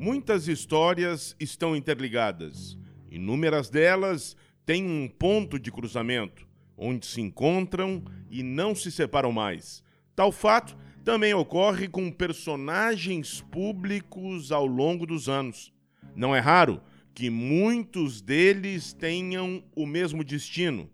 Muitas 0.00 0.46
histórias 0.46 1.34
estão 1.40 1.74
interligadas. 1.74 2.78
Inúmeras 3.10 3.68
delas 3.68 4.36
têm 4.64 4.86
um 4.86 5.08
ponto 5.08 5.58
de 5.58 5.72
cruzamento, 5.72 6.46
onde 6.76 7.04
se 7.04 7.20
encontram 7.20 8.04
e 8.30 8.44
não 8.44 8.76
se 8.76 8.92
separam 8.92 9.32
mais. 9.32 9.82
Tal 10.14 10.30
fato 10.30 10.78
também 11.04 11.34
ocorre 11.34 11.88
com 11.88 12.12
personagens 12.12 13.40
públicos 13.50 14.52
ao 14.52 14.66
longo 14.66 15.04
dos 15.04 15.28
anos. 15.28 15.72
Não 16.14 16.34
é 16.34 16.38
raro 16.38 16.80
que 17.12 17.28
muitos 17.28 18.20
deles 18.20 18.92
tenham 18.92 19.64
o 19.74 19.84
mesmo 19.84 20.22
destino, 20.22 20.88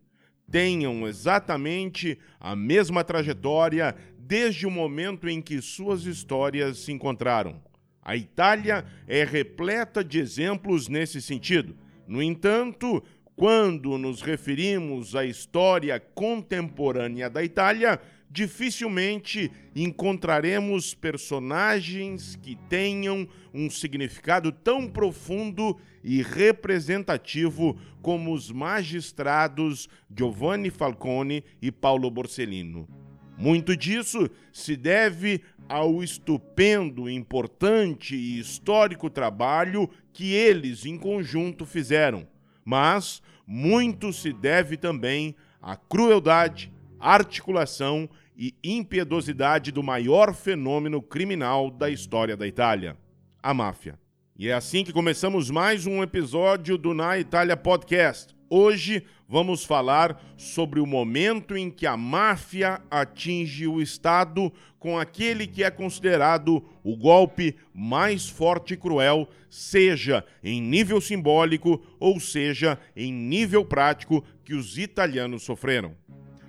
tenham 0.51 1.07
exatamente 1.07 2.19
a 2.41 2.57
mesma 2.57 3.05
trajetória 3.05 3.95
desde 4.19 4.67
o 4.67 4.71
momento 4.71 5.29
em 5.29 5.43
que 5.43 5.61
suas 5.61 6.07
histórias 6.07 6.79
se 6.79 6.91
encontraram. 6.91 7.61
A 8.05 8.15
Itália 8.15 8.85
é 9.09 9.25
repleta 9.25 10.05
de 10.05 10.19
exemplos 10.19 10.89
nesse 10.89 11.23
sentido. 11.23 11.75
No 12.07 12.23
entanto, 12.23 13.03
quando 13.35 13.97
nos 13.97 14.21
referimos 14.21 15.17
à 15.17 15.25
história 15.25 15.99
contemporânea 15.99 17.31
da 17.31 17.43
Itália, 17.43 17.99
dificilmente 18.31 19.51
encontraremos 19.75 20.93
personagens 20.93 22.37
que 22.43 22.57
tenham 22.69 23.27
um 23.55 23.71
significado 23.71 24.53
tão 24.53 24.87
profundo 24.87 25.79
e 26.03 26.21
representativo 26.21 27.79
como 28.03 28.35
os 28.35 28.53
magistrados 28.53 29.89
Giovanni 30.15 30.69
Falcone 30.69 31.43
e 31.63 31.73
Paulo 31.73 32.11
Borsellino. 32.11 33.04
Muito 33.37 33.77
disso 33.77 34.31
se 34.53 34.77
deve 34.77 35.43
ao 35.69 36.03
estupendo, 36.03 37.09
importante 37.09 38.15
e 38.15 38.39
histórico 38.39 39.11
trabalho 39.11 39.89
que 40.13 40.33
eles 40.33 40.87
em 40.87 40.97
conjunto 40.97 41.67
fizeram, 41.67 42.27
mas 42.65 43.23
muito 43.47 44.13
se 44.13 44.33
deve 44.33 44.77
também 44.77 45.35
à 45.61 45.77
crueldade, 45.77 46.73
articulação 47.01 48.09
e 48.37 48.55
impiedosidade 48.63 49.71
do 49.71 49.83
maior 49.83 50.35
fenômeno 50.35 51.03
criminal 51.03 51.71
da 51.71 51.91
história 51.91 52.37
da 52.37 52.47
Itália, 52.47 52.97
a 53.43 53.53
máfia. 53.53 53.99
E 54.37 54.49
é 54.49 54.53
assim 54.53 54.83
que 54.83 54.93
começamos 54.93 55.51
mais 55.51 55.87
um 55.87 56.03
episódio 56.03 56.77
do 56.77 56.93
Na 56.93 57.19
Itália 57.19 57.57
Podcast. 57.57 58.35
Hoje 58.51 59.05
vamos 59.29 59.65
falar 59.65 60.23
sobre 60.37 60.81
o 60.81 60.87
momento 60.87 61.57
em 61.57 61.71
que 61.71 61.87
a 61.87 61.97
máfia 61.97 62.81
atinge 62.91 63.67
o 63.67 63.81
Estado 63.81 64.53
com 64.79 64.99
aquele 64.99 65.47
que 65.47 65.65
é 65.65 65.71
considerado 65.71 66.63
o 66.83 66.97
golpe 66.97 67.57
mais 67.73 68.29
forte 68.29 68.75
e 68.75 68.77
cruel, 68.77 69.29
seja 69.49 70.25
em 70.43 70.61
nível 70.61 71.01
simbólico 71.01 71.83
ou 71.99 72.21
seja 72.21 72.79
em 72.95 73.13
nível 73.13 73.65
prático 73.65 74.23
que 74.45 74.55
os 74.55 74.77
italianos 74.77 75.43
sofreram. 75.43 75.95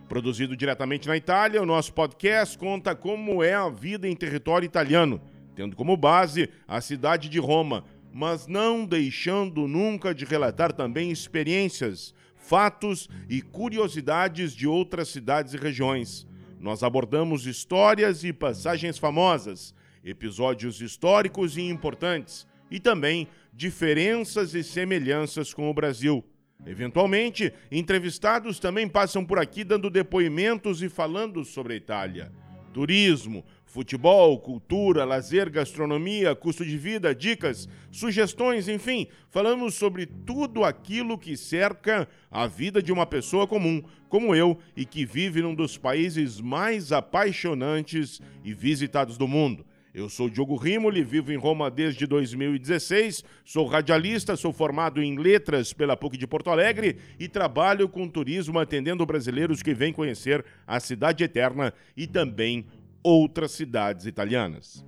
Produzido 0.10 0.56
diretamente 0.56 1.08
na 1.08 1.18
Itália, 1.18 1.62
o 1.62 1.66
nosso 1.66 1.94
podcast 1.94 2.58
conta 2.58 2.94
como 2.94 3.42
é 3.42 3.54
a 3.54 3.70
vida 3.70 4.08
em 4.08 4.16
território 4.16 4.66
italiano, 4.66 5.22
tendo 5.56 5.76
como 5.76 5.96
base 5.96 6.50
a 6.68 6.82
cidade 6.82 7.30
de 7.30 7.40
Roma, 7.40 7.86
mas 8.14 8.48
não 8.48 8.86
deixando 8.86 9.68
nunca 9.68 10.14
de 10.14 10.26
relatar 10.26 10.72
também 10.74 11.10
experiências, 11.10 12.14
fatos 12.48 13.10
e 13.28 13.42
curiosidades 13.42 14.54
de 14.54 14.68
outras 14.68 15.10
cidades 15.10 15.54
e 15.54 15.58
regiões. 15.58 16.28
Nós 16.60 16.84
abordamos 16.84 17.48
histórias 17.48 18.24
e 18.24 18.32
passagens 18.32 18.98
famosas, 18.98 19.74
episódios 20.04 20.80
históricos 20.80 21.58
e 21.58 21.62
importantes, 21.62 22.48
e 22.70 22.80
também 22.80 23.28
diferenças 23.52 24.54
e 24.54 24.64
semelhanças 24.64 25.54
com 25.54 25.70
o 25.70 25.74
Brasil. 25.74 26.24
Eventualmente, 26.66 27.52
entrevistados 27.72 28.60
também 28.60 28.88
passam 28.88 29.26
por 29.26 29.40
aqui 29.40 29.64
dando 29.64 29.90
depoimentos 29.90 30.82
e 30.82 30.90
falando 30.90 31.44
sobre 31.44 31.74
a 31.74 31.78
Itália. 31.78 32.32
Turismo, 32.74 33.44
futebol, 33.76 34.40
cultura, 34.40 35.04
lazer, 35.04 35.50
gastronomia, 35.50 36.34
custo 36.34 36.64
de 36.64 36.78
vida, 36.78 37.14
dicas, 37.14 37.68
sugestões, 37.92 38.70
enfim, 38.70 39.06
falamos 39.30 39.76
sobre 39.76 40.06
tudo 40.06 40.64
aquilo 40.64 41.18
que 41.18 41.36
cerca 41.36 42.08
a 42.32 42.48
vida 42.48 42.82
de 42.82 42.94
uma 42.94 43.06
pessoa 43.06 43.46
comum, 43.46 43.84
como 44.08 44.34
eu, 44.34 44.58
e 44.78 44.86
que 44.86 45.06
vive 45.06 45.42
num 45.42 45.54
dos 45.54 45.78
países 45.78 46.40
mais 46.40 46.94
apaixonantes 46.94 48.22
e 48.46 48.54
visitados 48.54 49.18
do 49.18 49.28
mundo. 49.28 49.66
Eu 49.94 50.08
sou 50.08 50.30
Diogo 50.30 50.56
Rimoli, 50.56 51.04
vivo 51.04 51.34
em 51.34 51.38
Roma 51.38 51.70
desde 51.70 52.08
2016, 52.08 53.26
sou 53.44 53.66
radialista, 53.66 54.38
sou 54.38 54.54
formado 54.54 55.02
em 55.02 55.18
letras 55.18 55.74
pela 55.74 55.98
PUC 55.98 56.18
de 56.18 56.28
Porto 56.28 56.50
Alegre 56.50 56.98
e 57.20 57.28
trabalho 57.28 57.90
com 57.90 58.08
turismo 58.08 58.58
atendendo 58.58 59.06
brasileiros 59.06 59.62
que 59.62 59.74
vêm 59.74 59.92
conhecer 59.92 60.46
a 60.66 60.80
Cidade 60.80 61.26
Eterna 61.26 61.74
e 61.96 62.08
também 62.08 62.66
outras 63.06 63.52
cidades 63.52 64.08
italianas. 64.08 64.84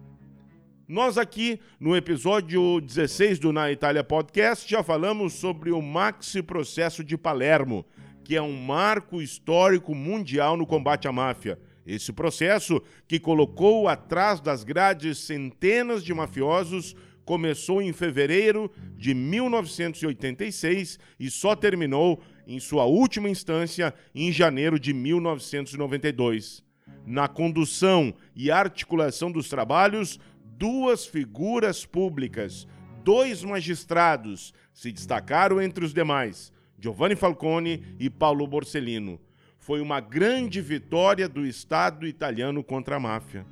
Nós 0.88 1.20
aqui, 1.20 1.60
no 1.80 1.96
episódio 1.96 2.82
16 2.82 3.38
do 3.38 3.54
Na 3.54 3.72
Itália 3.72 4.04
Podcast, 4.04 4.68
já 4.68 4.82
falamos 4.82 5.34
sobre 5.34 5.70
o 5.70 5.80
Maxi 5.84 6.42
Processo 6.42 7.04
de 7.04 7.16
Palermo, 7.16 7.86
que 8.24 8.36
é 8.36 8.42
um 8.42 8.60
marco 8.60 9.22
histórico 9.22 9.94
mundial 9.94 10.58
no 10.58 10.66
combate 10.66 11.08
à 11.08 11.12
máfia. 11.12 11.60
Esse 11.86 12.12
processo, 12.12 12.82
que 13.08 13.20
colocou 13.20 13.88
atrás 13.88 14.42
das 14.42 14.64
grades 14.64 15.20
centenas 15.20 16.04
de 16.04 16.12
mafiosos, 16.12 16.96
começou 17.24 17.84
em 17.84 17.94
fevereiro 17.94 18.72
de 18.96 19.14
1986 19.14 20.98
e 21.20 21.30
só 21.30 21.56
terminou, 21.56 22.20
em 22.48 22.60
sua 22.60 22.86
última 22.86 23.30
instância, 23.30 23.94
em 24.16 24.32
janeiro 24.32 24.80
de 24.80 24.92
1992 24.92 26.66
na 27.07 27.29
condução 27.29 28.13
e 28.35 28.51
articulação 28.51 29.31
dos 29.31 29.47
trabalhos, 29.47 30.19
duas 30.57 31.06
figuras 31.06 31.85
públicas, 31.85 32.68
dois 33.01 33.45
magistrados 33.45 34.53
se 34.73 34.91
destacaram 34.91 35.62
entre 35.62 35.85
os 35.85 35.94
demais, 35.94 36.51
Giovanni 36.78 37.16
Falcone 37.16 37.81
e 37.97 38.09
Paulo 38.09 38.45
Borsellino. 38.45 39.22
Foi 39.57 39.79
uma 39.79 40.01
grande 40.01 40.59
vitória 40.59 41.29
do 41.29 41.45
Estado 41.45 42.06
italiano 42.06 42.62
contra 42.62 42.97
a 42.97 43.00
máfia. 43.00 43.45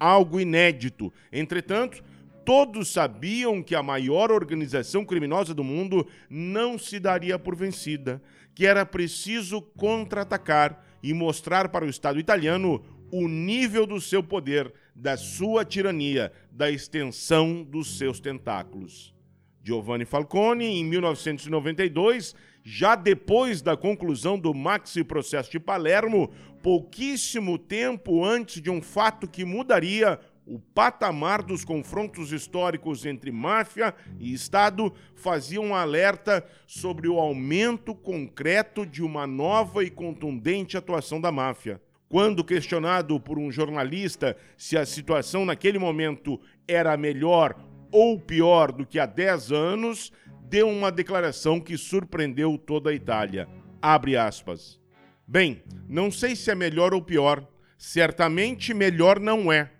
Algo 0.00 0.40
inédito. 0.40 1.12
Entretanto, 1.30 2.02
todos 2.46 2.90
sabiam 2.90 3.62
que 3.62 3.74
a 3.74 3.82
maior 3.82 4.32
organização 4.32 5.04
criminosa 5.04 5.52
do 5.52 5.62
mundo 5.62 6.06
não 6.30 6.78
se 6.78 6.98
daria 6.98 7.38
por 7.38 7.54
vencida, 7.54 8.22
que 8.54 8.66
era 8.66 8.86
preciso 8.86 9.60
contra-atacar 9.60 10.85
e 11.06 11.14
mostrar 11.14 11.68
para 11.68 11.84
o 11.84 11.88
Estado 11.88 12.18
italiano 12.18 12.84
o 13.12 13.28
nível 13.28 13.86
do 13.86 14.00
seu 14.00 14.24
poder, 14.24 14.74
da 14.92 15.16
sua 15.16 15.64
tirania, 15.64 16.32
da 16.50 16.68
extensão 16.68 17.62
dos 17.62 17.96
seus 17.96 18.18
tentáculos. 18.18 19.14
Giovanni 19.62 20.04
Falcone, 20.04 20.64
em 20.64 20.84
1992, 20.84 22.34
já 22.64 22.96
depois 22.96 23.62
da 23.62 23.76
conclusão 23.76 24.36
do 24.36 24.52
maxi 24.52 25.04
processo 25.04 25.48
de 25.48 25.60
Palermo, 25.60 26.32
pouquíssimo 26.60 27.56
tempo 27.56 28.24
antes 28.24 28.60
de 28.60 28.68
um 28.68 28.82
fato 28.82 29.28
que 29.28 29.44
mudaria 29.44 30.18
o 30.46 30.60
patamar 30.60 31.42
dos 31.42 31.64
confrontos 31.64 32.30
históricos 32.30 33.04
entre 33.04 33.32
máfia 33.32 33.92
e 34.20 34.32
Estado 34.32 34.94
fazia 35.16 35.60
um 35.60 35.74
alerta 35.74 36.46
sobre 36.66 37.08
o 37.08 37.18
aumento 37.18 37.94
concreto 37.94 38.86
de 38.86 39.02
uma 39.02 39.26
nova 39.26 39.82
e 39.82 39.90
contundente 39.90 40.76
atuação 40.76 41.20
da 41.20 41.32
máfia. 41.32 41.82
Quando 42.08 42.44
questionado 42.44 43.18
por 43.18 43.38
um 43.38 43.50
jornalista 43.50 44.36
se 44.56 44.78
a 44.78 44.86
situação 44.86 45.44
naquele 45.44 45.78
momento 45.78 46.40
era 46.68 46.96
melhor 46.96 47.56
ou 47.90 48.20
pior 48.20 48.70
do 48.70 48.86
que 48.86 49.00
há 49.00 49.06
10 49.06 49.50
anos, 49.50 50.12
deu 50.48 50.68
uma 50.68 50.92
declaração 50.92 51.58
que 51.58 51.76
surpreendeu 51.76 52.56
toda 52.56 52.90
a 52.90 52.94
Itália. 52.94 53.48
Abre 53.82 54.16
aspas. 54.16 54.80
Bem, 55.26 55.64
não 55.88 56.08
sei 56.08 56.36
se 56.36 56.52
é 56.52 56.54
melhor 56.54 56.94
ou 56.94 57.02
pior. 57.02 57.44
Certamente 57.76 58.72
melhor 58.72 59.18
não 59.18 59.52
é 59.52 59.72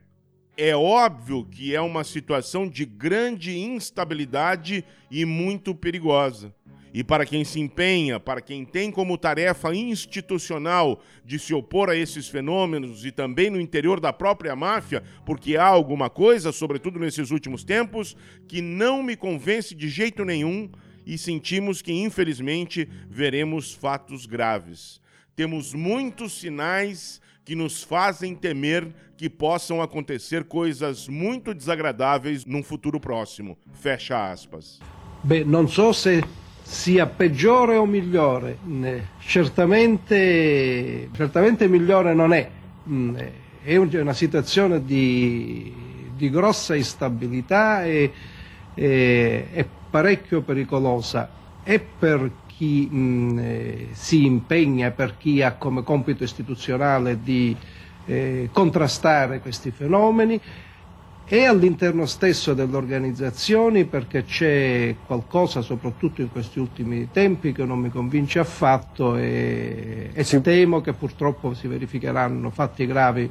é 0.57 0.75
óbvio 0.75 1.45
que 1.45 1.75
é 1.75 1.81
uma 1.81 2.03
situação 2.03 2.69
de 2.69 2.85
grande 2.85 3.59
instabilidade 3.59 4.85
e 5.11 5.25
muito 5.25 5.75
perigosa. 5.75 6.55
E 6.95 7.05
para 7.05 7.27
quem 7.27 7.45
se 7.45 7.61
empenha, 7.61 8.19
para 8.19 8.41
quem 8.41 8.65
tem 8.65 8.91
como 8.91 9.19
tarefa 9.19 9.75
institucional 9.75 11.03
de 11.23 11.39
se 11.39 11.53
opor 11.53 11.91
a 11.91 11.97
esses 11.97 12.27
fenômenos 12.27 13.05
e 13.05 13.13
também 13.13 13.51
no 13.51 13.61
interior 13.61 14.01
da 14.01 14.15
própria 14.15 14.57
máfia, 14.57 15.03
porque 15.27 15.59
há 15.59 15.67
alguma 15.67 16.09
coisa, 16.09 16.53
sobretudo 16.53 16.99
nesses 16.99 17.31
últimos 17.31 17.65
tempos, 17.65 18.17
que 18.49 18.63
não 18.63 19.03
me 19.03 19.15
convence 19.15 19.75
de 19.75 19.91
jeito 19.91 20.25
nenhum 20.25 20.71
e 21.05 21.19
sentimos 21.19 21.83
que, 21.83 21.93
infelizmente, 21.93 22.89
veremos 23.11 23.75
fatos 23.75 24.25
graves. 24.25 24.99
Temos 25.37 25.75
muitos 25.75 26.41
sinais 26.41 27.21
que 27.47 27.55
nos 27.55 27.85
fazem 27.85 28.35
temer 28.35 28.93
que 29.17 29.31
possam 29.31 29.81
acontecer 29.81 30.45
coisas 30.45 31.07
muito 31.07 31.55
desagradáveis 31.55 32.45
num 32.45 32.61
futuro 32.61 32.99
próximo. 32.99 33.57
Fecha 33.73 34.33
aspas. 34.33 34.81
Beh, 35.23 35.45
non 35.45 35.69
so 35.69 35.93
se 35.93 36.25
sia 36.65 37.07
peggiore 37.07 37.77
o 37.77 37.87
migliore, 37.87 38.59
certamente, 39.21 41.09
certamente 41.15 41.69
migliore 41.69 42.15
non 42.15 42.33
è, 42.33 42.51
mm, 42.89 43.17
è 43.63 43.77
una 43.77 44.13
situazione 44.13 44.85
di, 44.85 45.73
di 46.17 46.29
grossa 46.29 46.75
instabilità 46.75 47.85
e, 47.85 48.13
e, 48.75 49.49
è 49.53 49.65
parecchio 49.89 50.43
pericolosa 50.43 51.31
e 51.63 51.79
per 51.79 52.29
chi 52.57 52.89
mh, 52.91 53.39
eh, 53.39 53.89
si 53.93 54.25
impegna, 54.25 54.91
per 54.91 55.17
chi 55.19 55.43
ha 55.43 55.53
come 55.53 55.83
compito 55.83 56.25
istituzionale 56.25 57.21
di 57.23 57.55
eh, 58.07 58.49
contrastare 58.51 59.41
questi 59.41 59.71
fenomeni 59.71 60.41
e 61.29 61.45
all'interno 61.45 62.07
stesso 62.07 62.55
delle 62.55 62.77
organizzazioni 62.77 63.85
perché 63.85 64.25
c'è 64.25 64.95
qualcosa, 65.07 65.61
soprattutto 65.61 66.23
in 66.23 66.31
questi 66.31 66.59
ultimi 66.59 67.09
tempi, 67.11 67.53
che 67.53 67.65
non 67.65 67.81
mi 67.81 67.91
convince 67.91 68.39
affatto 68.39 69.17
e, 69.17 70.11
e 70.15 70.25
sì. 70.25 70.41
temo 70.41 70.81
che 70.81 70.93
purtroppo 70.93 71.53
si 71.53 71.67
verificheranno 71.67 72.49
fatti 72.51 72.87
gravi. 72.87 73.31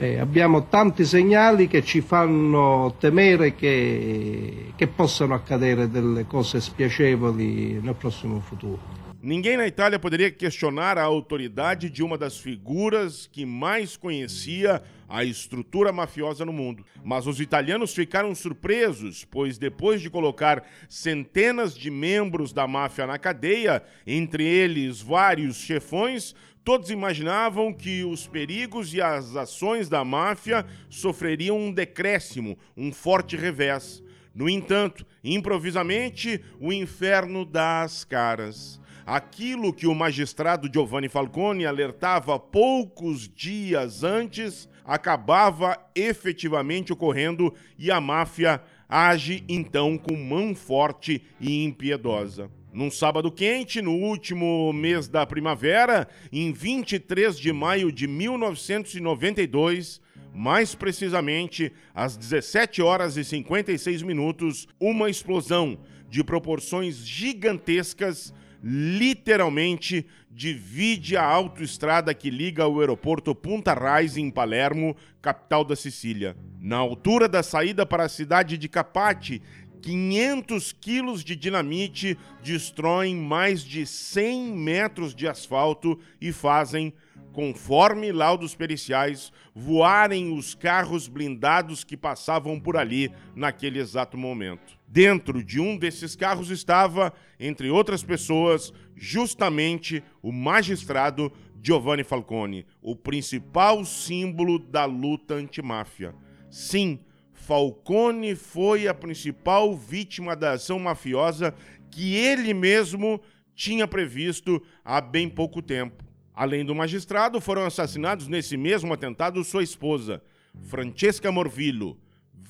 Eh, 0.00 0.20
abbiamo 0.20 0.68
tanti 0.68 1.04
segnali 1.04 1.66
che 1.66 1.82
ci 1.82 2.00
fanno 2.00 2.94
temere 3.00 3.56
che, 3.56 4.72
che 4.76 4.86
possano 4.86 5.34
accadere 5.34 5.90
delle 5.90 6.24
cose 6.24 6.60
spiacevoli 6.60 7.80
nel 7.80 7.96
prossimo 7.96 8.38
futuro. 8.38 9.06
Ninguém 9.20 9.56
na 9.56 9.66
Itália 9.66 9.98
poderia 9.98 10.30
questionar 10.30 10.96
a 10.96 11.02
autoridade 11.02 11.90
de 11.90 12.04
uma 12.04 12.16
das 12.16 12.38
figuras 12.38 13.26
que 13.26 13.44
mais 13.44 13.96
conhecia 13.96 14.80
a 15.08 15.24
estrutura 15.24 15.92
mafiosa 15.92 16.44
no 16.44 16.52
mundo. 16.52 16.84
Mas 17.02 17.26
os 17.26 17.40
italianos 17.40 17.92
ficaram 17.92 18.32
surpresos, 18.32 19.24
pois 19.24 19.58
depois 19.58 20.00
de 20.00 20.08
colocar 20.08 20.62
centenas 20.88 21.76
de 21.76 21.90
membros 21.90 22.52
da 22.52 22.68
máfia 22.68 23.08
na 23.08 23.18
cadeia, 23.18 23.82
entre 24.06 24.44
eles 24.44 25.00
vários 25.00 25.56
chefões, 25.56 26.32
todos 26.68 26.90
imaginavam 26.90 27.72
que 27.72 28.04
os 28.04 28.26
perigos 28.26 28.92
e 28.92 29.00
as 29.00 29.34
ações 29.34 29.88
da 29.88 30.04
máfia 30.04 30.66
sofreriam 30.90 31.58
um 31.58 31.72
decréscimo, 31.72 32.58
um 32.76 32.92
forte 32.92 33.38
revés. 33.38 34.02
No 34.34 34.50
entanto, 34.50 35.06
improvisamente, 35.24 36.44
o 36.60 36.70
inferno 36.70 37.46
dá 37.46 37.80
as 37.80 38.04
caras. 38.04 38.78
Aquilo 39.06 39.72
que 39.72 39.86
o 39.86 39.94
magistrado 39.94 40.68
Giovanni 40.70 41.08
Falcone 41.08 41.64
alertava 41.64 42.38
poucos 42.38 43.26
dias 43.26 44.04
antes 44.04 44.68
acabava 44.84 45.74
efetivamente 45.94 46.92
ocorrendo 46.92 47.54
e 47.78 47.90
a 47.90 47.98
máfia 47.98 48.60
age 48.86 49.42
então 49.48 49.96
com 49.96 50.14
mão 50.14 50.54
forte 50.54 51.24
e 51.40 51.64
impiedosa. 51.64 52.57
Num 52.72 52.90
sábado 52.90 53.30
quente, 53.32 53.80
no 53.80 53.92
último 53.92 54.72
mês 54.72 55.08
da 55.08 55.24
primavera, 55.26 56.06
em 56.30 56.52
23 56.52 57.38
de 57.38 57.52
maio 57.52 57.90
de 57.90 58.06
1992, 58.06 60.00
mais 60.34 60.74
precisamente 60.74 61.72
às 61.94 62.16
17 62.16 62.82
horas 62.82 63.16
e 63.16 63.24
56 63.24 64.02
minutos, 64.02 64.68
uma 64.78 65.08
explosão 65.08 65.78
de 66.10 66.22
proporções 66.22 66.96
gigantescas 67.06 68.34
literalmente 68.62 70.06
divide 70.30 71.16
a 71.16 71.24
autoestrada 71.24 72.14
que 72.14 72.30
liga 72.30 72.66
o 72.66 72.80
aeroporto 72.80 73.34
Punta 73.34 73.72
Rais 73.72 74.16
em 74.16 74.30
Palermo, 74.30 74.96
capital 75.20 75.64
da 75.64 75.74
Sicília. 75.74 76.36
Na 76.60 76.76
altura 76.76 77.28
da 77.28 77.42
saída 77.42 77.86
para 77.86 78.04
a 78.04 78.08
cidade 78.08 78.58
de 78.58 78.68
Capati, 78.68 79.42
500 79.82 80.72
quilos 80.72 81.24
de 81.24 81.34
dinamite 81.36 82.18
destroem 82.42 83.16
mais 83.16 83.62
de 83.62 83.86
100 83.86 84.52
metros 84.52 85.14
de 85.14 85.26
asfalto 85.26 85.98
e 86.20 86.32
fazem, 86.32 86.92
conforme 87.32 88.12
laudos 88.12 88.54
periciais, 88.54 89.32
voarem 89.54 90.36
os 90.36 90.54
carros 90.54 91.08
blindados 91.08 91.84
que 91.84 91.96
passavam 91.96 92.58
por 92.58 92.76
ali 92.76 93.10
naquele 93.34 93.78
exato 93.78 94.16
momento. 94.16 94.78
Dentro 94.86 95.44
de 95.44 95.60
um 95.60 95.76
desses 95.76 96.16
carros 96.16 96.50
estava, 96.50 97.12
entre 97.38 97.70
outras 97.70 98.02
pessoas, 98.02 98.72
justamente 98.96 100.02
o 100.22 100.32
magistrado 100.32 101.32
Giovanni 101.62 102.04
Falcone, 102.04 102.64
o 102.80 102.96
principal 102.96 103.84
símbolo 103.84 104.58
da 104.58 104.84
luta 104.84 105.34
antimáfia. 105.34 106.14
Sim, 106.50 107.00
Falcone 107.48 108.34
foi 108.34 108.86
a 108.86 108.92
principal 108.92 109.74
vítima 109.74 110.36
da 110.36 110.52
ação 110.52 110.78
mafiosa 110.78 111.54
que 111.90 112.14
ele 112.14 112.52
mesmo 112.52 113.18
tinha 113.54 113.88
previsto 113.88 114.62
há 114.84 115.00
bem 115.00 115.30
pouco 115.30 115.62
tempo. 115.62 116.04
Além 116.34 116.62
do 116.62 116.74
magistrado, 116.74 117.40
foram 117.40 117.64
assassinados 117.64 118.28
nesse 118.28 118.54
mesmo 118.58 118.92
atentado 118.92 119.42
sua 119.42 119.62
esposa, 119.62 120.22
Francesca 120.64 121.32
Morvillo, 121.32 121.98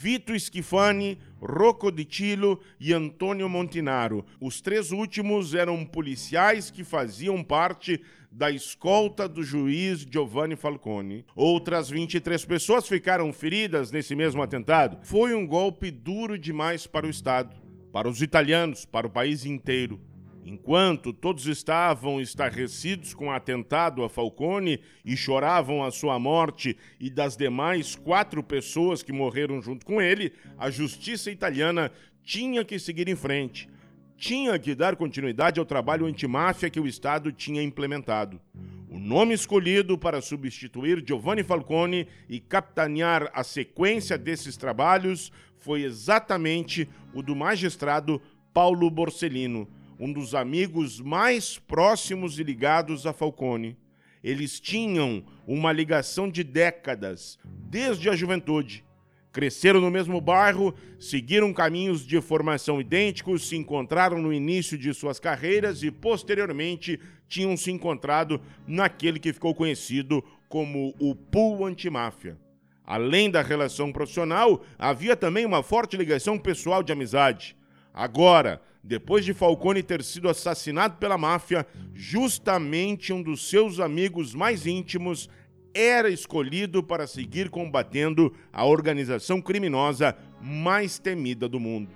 Vito 0.01 0.33
Schifani, 0.39 1.19
Rocco 1.43 1.91
Di 1.91 2.07
Cilo 2.09 2.61
e 2.79 2.93
Antônio 2.93 3.49
Montinaro. 3.49 4.25
Os 4.41 4.61
três 4.61 4.93
últimos 4.93 5.57
eram 5.57 5.85
policiais 5.85 6.71
que 6.71 6.85
faziam 6.85 7.43
parte 7.43 8.01
da 8.31 8.49
escolta 8.49 9.29
do 9.29 9.43
juiz 9.43 10.07
Giovanni 10.09 10.55
Falcone. 10.55 11.27
Outras 11.35 11.91
23 11.91 12.45
pessoas 12.45 12.87
ficaram 12.87 13.33
feridas 13.33 13.91
nesse 13.91 14.15
mesmo 14.15 14.41
atentado. 14.41 15.05
Foi 15.05 15.35
um 15.35 15.45
golpe 15.45 15.91
duro 15.91 16.39
demais 16.39 16.87
para 16.87 17.05
o 17.05 17.11
Estado, 17.11 17.57
para 17.93 18.09
os 18.09 18.23
italianos, 18.23 18.85
para 18.85 19.09
o 19.09 19.11
país 19.11 19.45
inteiro. 19.45 20.01
Enquanto 20.51 21.13
todos 21.13 21.47
estavam 21.47 22.23
estarrecidos 22.23 23.13
com 23.13 23.27
o 23.27 23.31
atentado 23.31 24.03
a 24.03 24.09
Falcone 24.09 24.81
e 25.05 25.15
choravam 25.15 25.85
a 25.85 25.91
sua 25.91 26.19
morte 26.19 26.75
e 26.99 27.11
das 27.11 27.37
demais 27.37 27.95
quatro 27.95 28.43
pessoas 28.43 29.03
que 29.03 29.13
morreram 29.13 29.61
junto 29.61 29.85
com 29.85 30.01
ele, 30.01 30.33
a 30.57 30.71
justiça 30.71 31.31
italiana 31.31 31.93
tinha 32.25 32.65
que 32.65 32.79
seguir 32.79 33.09
em 33.09 33.15
frente. 33.15 33.69
Tinha 34.17 34.59
que 34.59 34.75
dar 34.75 34.97
continuidade 34.97 35.61
ao 35.61 35.67
trabalho 35.67 36.07
antimáfia 36.07 36.71
que 36.71 36.81
o 36.81 36.87
Estado 36.87 37.31
tinha 37.31 37.63
implementado. 37.63 38.41
O 38.89 38.99
nome 38.99 39.35
escolhido 39.35 39.99
para 39.99 40.23
substituir 40.23 41.05
Giovanni 41.07 41.43
Falcone 41.43 42.09
e 42.27 42.41
capitanear 42.41 43.31
a 43.35 43.45
sequência 43.45 44.17
desses 44.17 44.57
trabalhos 44.57 45.31
foi 45.59 45.83
exatamente 45.83 46.89
o 47.13 47.23
do 47.23 47.37
magistrado 47.37 48.19
Paulo 48.55 48.91
Borsellino 48.91 49.69
um 49.99 50.13
dos 50.13 50.35
amigos 50.35 51.01
mais 51.01 51.59
próximos 51.59 52.39
e 52.39 52.45
ligados 52.45 53.07
a 53.07 53.13
Falcone. 53.13 53.77
Eles 54.23 54.61
tinham 54.61 55.25
uma 55.47 55.73
ligação 55.73 56.29
de 56.29 56.45
décadas, 56.45 57.39
desde 57.45 58.09
a 58.09 58.17
juventude. 58.17 58.85
Cresceram 59.33 59.81
no 59.81 59.91
mesmo 59.91 60.21
bairro, 60.21 60.75
seguiram 60.99 61.53
caminhos 61.53 62.05
de 62.07 62.21
formação 62.21 62.81
idênticos, 62.81 63.49
se 63.49 63.57
encontraram 63.57 64.21
no 64.21 64.33
início 64.33 64.77
de 64.77 64.93
suas 64.95 65.21
carreiras 65.21 65.83
e, 65.83 65.91
posteriormente, 65.91 66.99
tinham 67.29 67.57
se 67.57 67.71
encontrado 67.71 68.41
naquele 68.67 69.19
que 69.19 69.33
ficou 69.33 69.55
conhecido 69.55 70.25
como 70.49 70.95
o 70.99 71.15
pool 71.15 71.67
antimáfia. 71.67 72.39
Além 72.85 73.31
da 73.31 73.43
relação 73.43 73.93
profissional, 73.93 74.65
havia 74.79 75.15
também 75.15 75.45
uma 75.45 75.63
forte 75.63 75.97
ligação 75.97 76.39
pessoal 76.39 76.83
de 76.83 76.91
amizade. 76.91 77.55
Agora, 77.93 78.63
depois 78.89 79.23
de 79.23 79.35
Falcone 79.35 79.83
ter 79.83 80.03
sido 80.03 80.31
assassinado 80.31 80.97
pela 80.97 81.19
máfia, 81.19 81.67
justamente 81.93 83.13
um 83.13 83.23
dos 83.23 83.47
seus 83.47 83.81
amigos 83.81 84.35
mais 84.35 84.67
íntimos 84.67 85.29
era 85.75 86.09
escolhido 86.09 86.83
para 86.83 87.07
seguir 87.07 87.51
combatendo 87.51 88.35
a 88.51 88.65
organização 88.65 89.43
criminosa 89.43 90.17
mais 90.41 90.99
temida 90.99 91.47
do 91.47 91.61
mundo. 91.61 91.91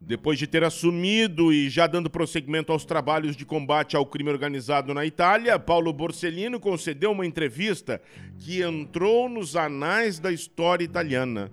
Depois 0.00 0.38
de 0.38 0.46
ter 0.46 0.64
assumido 0.64 1.52
e 1.52 1.68
já 1.68 1.86
dando 1.86 2.08
prosseguimento 2.08 2.72
aos 2.72 2.86
trabalhos 2.86 3.36
de 3.36 3.44
combate 3.44 3.94
ao 3.94 4.06
crime 4.06 4.30
organizado 4.30 4.94
na 4.94 5.04
Itália, 5.04 5.58
Paulo 5.58 5.92
Borsellino 5.92 6.58
concedeu 6.58 7.12
uma 7.12 7.26
entrevista 7.26 8.00
que 8.38 8.62
entrou 8.62 9.28
nos 9.28 9.56
anais 9.56 10.18
da 10.18 10.32
história 10.32 10.84
italiana, 10.84 11.52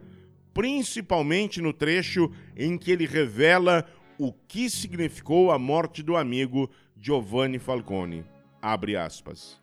principalmente 0.54 1.62
no 1.62 1.74
trecho 1.74 2.32
em 2.56 2.78
que 2.78 2.90
ele 2.90 3.06
revela 3.06 3.86
o 4.20 4.34
que 4.34 4.70
significou 4.70 5.52
a 5.52 5.60
morte 5.60 6.02
do 6.02 6.18
amigo 6.18 6.70
Giovanni 7.00 7.60
Falcone. 7.60 8.26
Abre 8.62 8.96
aspas. 8.96 9.60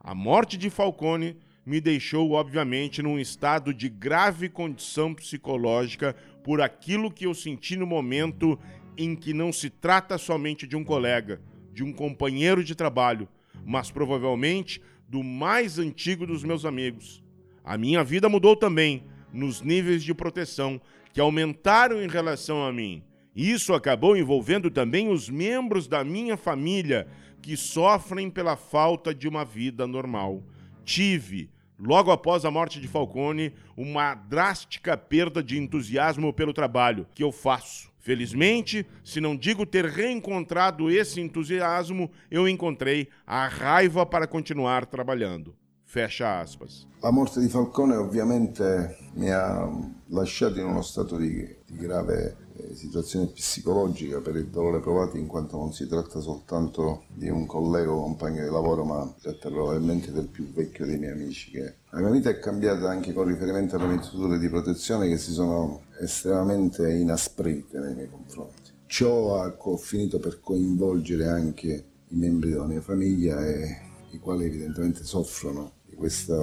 A 0.00 0.14
morte 0.14 0.56
de 0.56 0.70
Falcone 0.70 1.36
me 1.66 1.80
deixou, 1.80 2.32
obviamente, 2.32 3.02
num 3.02 3.18
estado 3.18 3.74
de 3.74 3.90
grave 3.90 4.48
condição 4.48 5.12
psicológica 5.12 6.16
por 6.42 6.62
aquilo 6.62 7.10
que 7.10 7.26
eu 7.26 7.34
senti 7.34 7.76
no 7.76 7.86
momento 7.86 8.58
em 8.96 9.14
que 9.14 9.34
não 9.34 9.52
se 9.52 9.68
trata 9.68 10.16
somente 10.16 10.66
de 10.66 10.74
um 10.74 10.82
colega, 10.82 11.40
de 11.74 11.84
um 11.84 11.92
companheiro 11.92 12.64
de 12.64 12.74
trabalho, 12.74 13.28
mas 13.66 13.90
provavelmente 13.90 14.80
do 15.06 15.22
mais 15.22 15.78
antigo 15.78 16.26
dos 16.26 16.42
meus 16.42 16.64
amigos. 16.64 17.22
A 17.62 17.76
minha 17.76 18.02
vida 18.02 18.28
mudou 18.30 18.56
também 18.56 19.04
nos 19.30 19.60
níveis 19.60 20.02
de 20.02 20.14
proteção 20.14 20.80
que 21.12 21.20
aumentaram 21.20 22.02
em 22.02 22.08
relação 22.08 22.64
a 22.64 22.72
mim. 22.72 23.02
Isso 23.38 23.72
acabou 23.72 24.16
envolvendo 24.16 24.68
também 24.68 25.08
os 25.08 25.30
membros 25.30 25.86
da 25.86 26.02
minha 26.02 26.36
família 26.36 27.06
que 27.40 27.56
sofrem 27.56 28.28
pela 28.28 28.56
falta 28.56 29.14
de 29.14 29.28
uma 29.28 29.44
vida 29.44 29.86
normal. 29.86 30.42
Tive, 30.84 31.48
logo 31.78 32.10
após 32.10 32.44
a 32.44 32.50
morte 32.50 32.80
de 32.80 32.88
Falcone, 32.88 33.54
uma 33.76 34.16
drástica 34.16 34.96
perda 34.96 35.40
de 35.40 35.56
entusiasmo 35.56 36.32
pelo 36.32 36.52
trabalho 36.52 37.06
que 37.14 37.22
eu 37.22 37.30
faço. 37.30 37.92
Felizmente, 38.00 38.84
se 39.04 39.20
não 39.20 39.36
digo 39.36 39.64
ter 39.64 39.84
reencontrado 39.84 40.90
esse 40.90 41.20
entusiasmo, 41.20 42.10
eu 42.28 42.48
encontrei 42.48 43.06
a 43.24 43.46
raiva 43.46 44.04
para 44.04 44.26
continuar 44.26 44.84
trabalhando. 44.84 45.54
Fecha 45.84 46.40
aspas. 46.40 46.88
La 47.00 47.12
morte 47.12 47.40
di 47.40 47.48
Falcone 47.48 47.94
ovviamente 47.94 48.98
mi 49.14 49.30
ha 49.30 49.64
in 49.64 50.64
uno 50.64 50.82
stato 50.82 51.16
di, 51.16 51.48
di 51.64 51.76
grave 51.78 52.47
situazione 52.74 53.26
psicologica 53.26 54.20
per 54.20 54.36
il 54.36 54.46
dolore 54.46 54.80
provato 54.80 55.16
in 55.16 55.26
quanto 55.26 55.56
non 55.56 55.72
si 55.72 55.86
tratta 55.86 56.20
soltanto 56.20 57.04
di 57.08 57.28
un 57.28 57.46
collega 57.46 57.90
o 57.90 58.02
compagno 58.02 58.42
di 58.42 58.50
lavoro 58.50 58.84
ma 58.84 59.14
probabilmente 59.40 60.12
del 60.12 60.26
più 60.26 60.50
vecchio 60.52 60.86
dei 60.86 60.98
miei 60.98 61.12
amici 61.12 61.50
che 61.50 61.74
la 61.90 62.00
mia 62.00 62.10
vita 62.10 62.30
è 62.30 62.38
cambiata 62.38 62.88
anche 62.88 63.12
con 63.12 63.26
riferimento 63.26 63.76
alle 63.76 63.96
misure 63.96 64.38
di 64.38 64.48
protezione 64.48 65.08
che 65.08 65.18
si 65.18 65.32
sono 65.32 65.82
estremamente 66.00 66.90
inasprite 66.90 67.78
nei 67.78 67.94
miei 67.94 68.10
confronti. 68.10 68.72
Ciò 68.86 69.42
ha 69.42 69.54
finito 69.76 70.18
per 70.18 70.40
coinvolgere 70.40 71.26
anche 71.26 71.84
i 72.08 72.16
membri 72.16 72.50
della 72.50 72.66
mia 72.66 72.80
famiglia 72.80 73.44
e 73.46 73.80
i 74.10 74.18
quali 74.18 74.44
evidentemente 74.44 75.04
soffrono 75.04 75.72
questa 75.98 76.36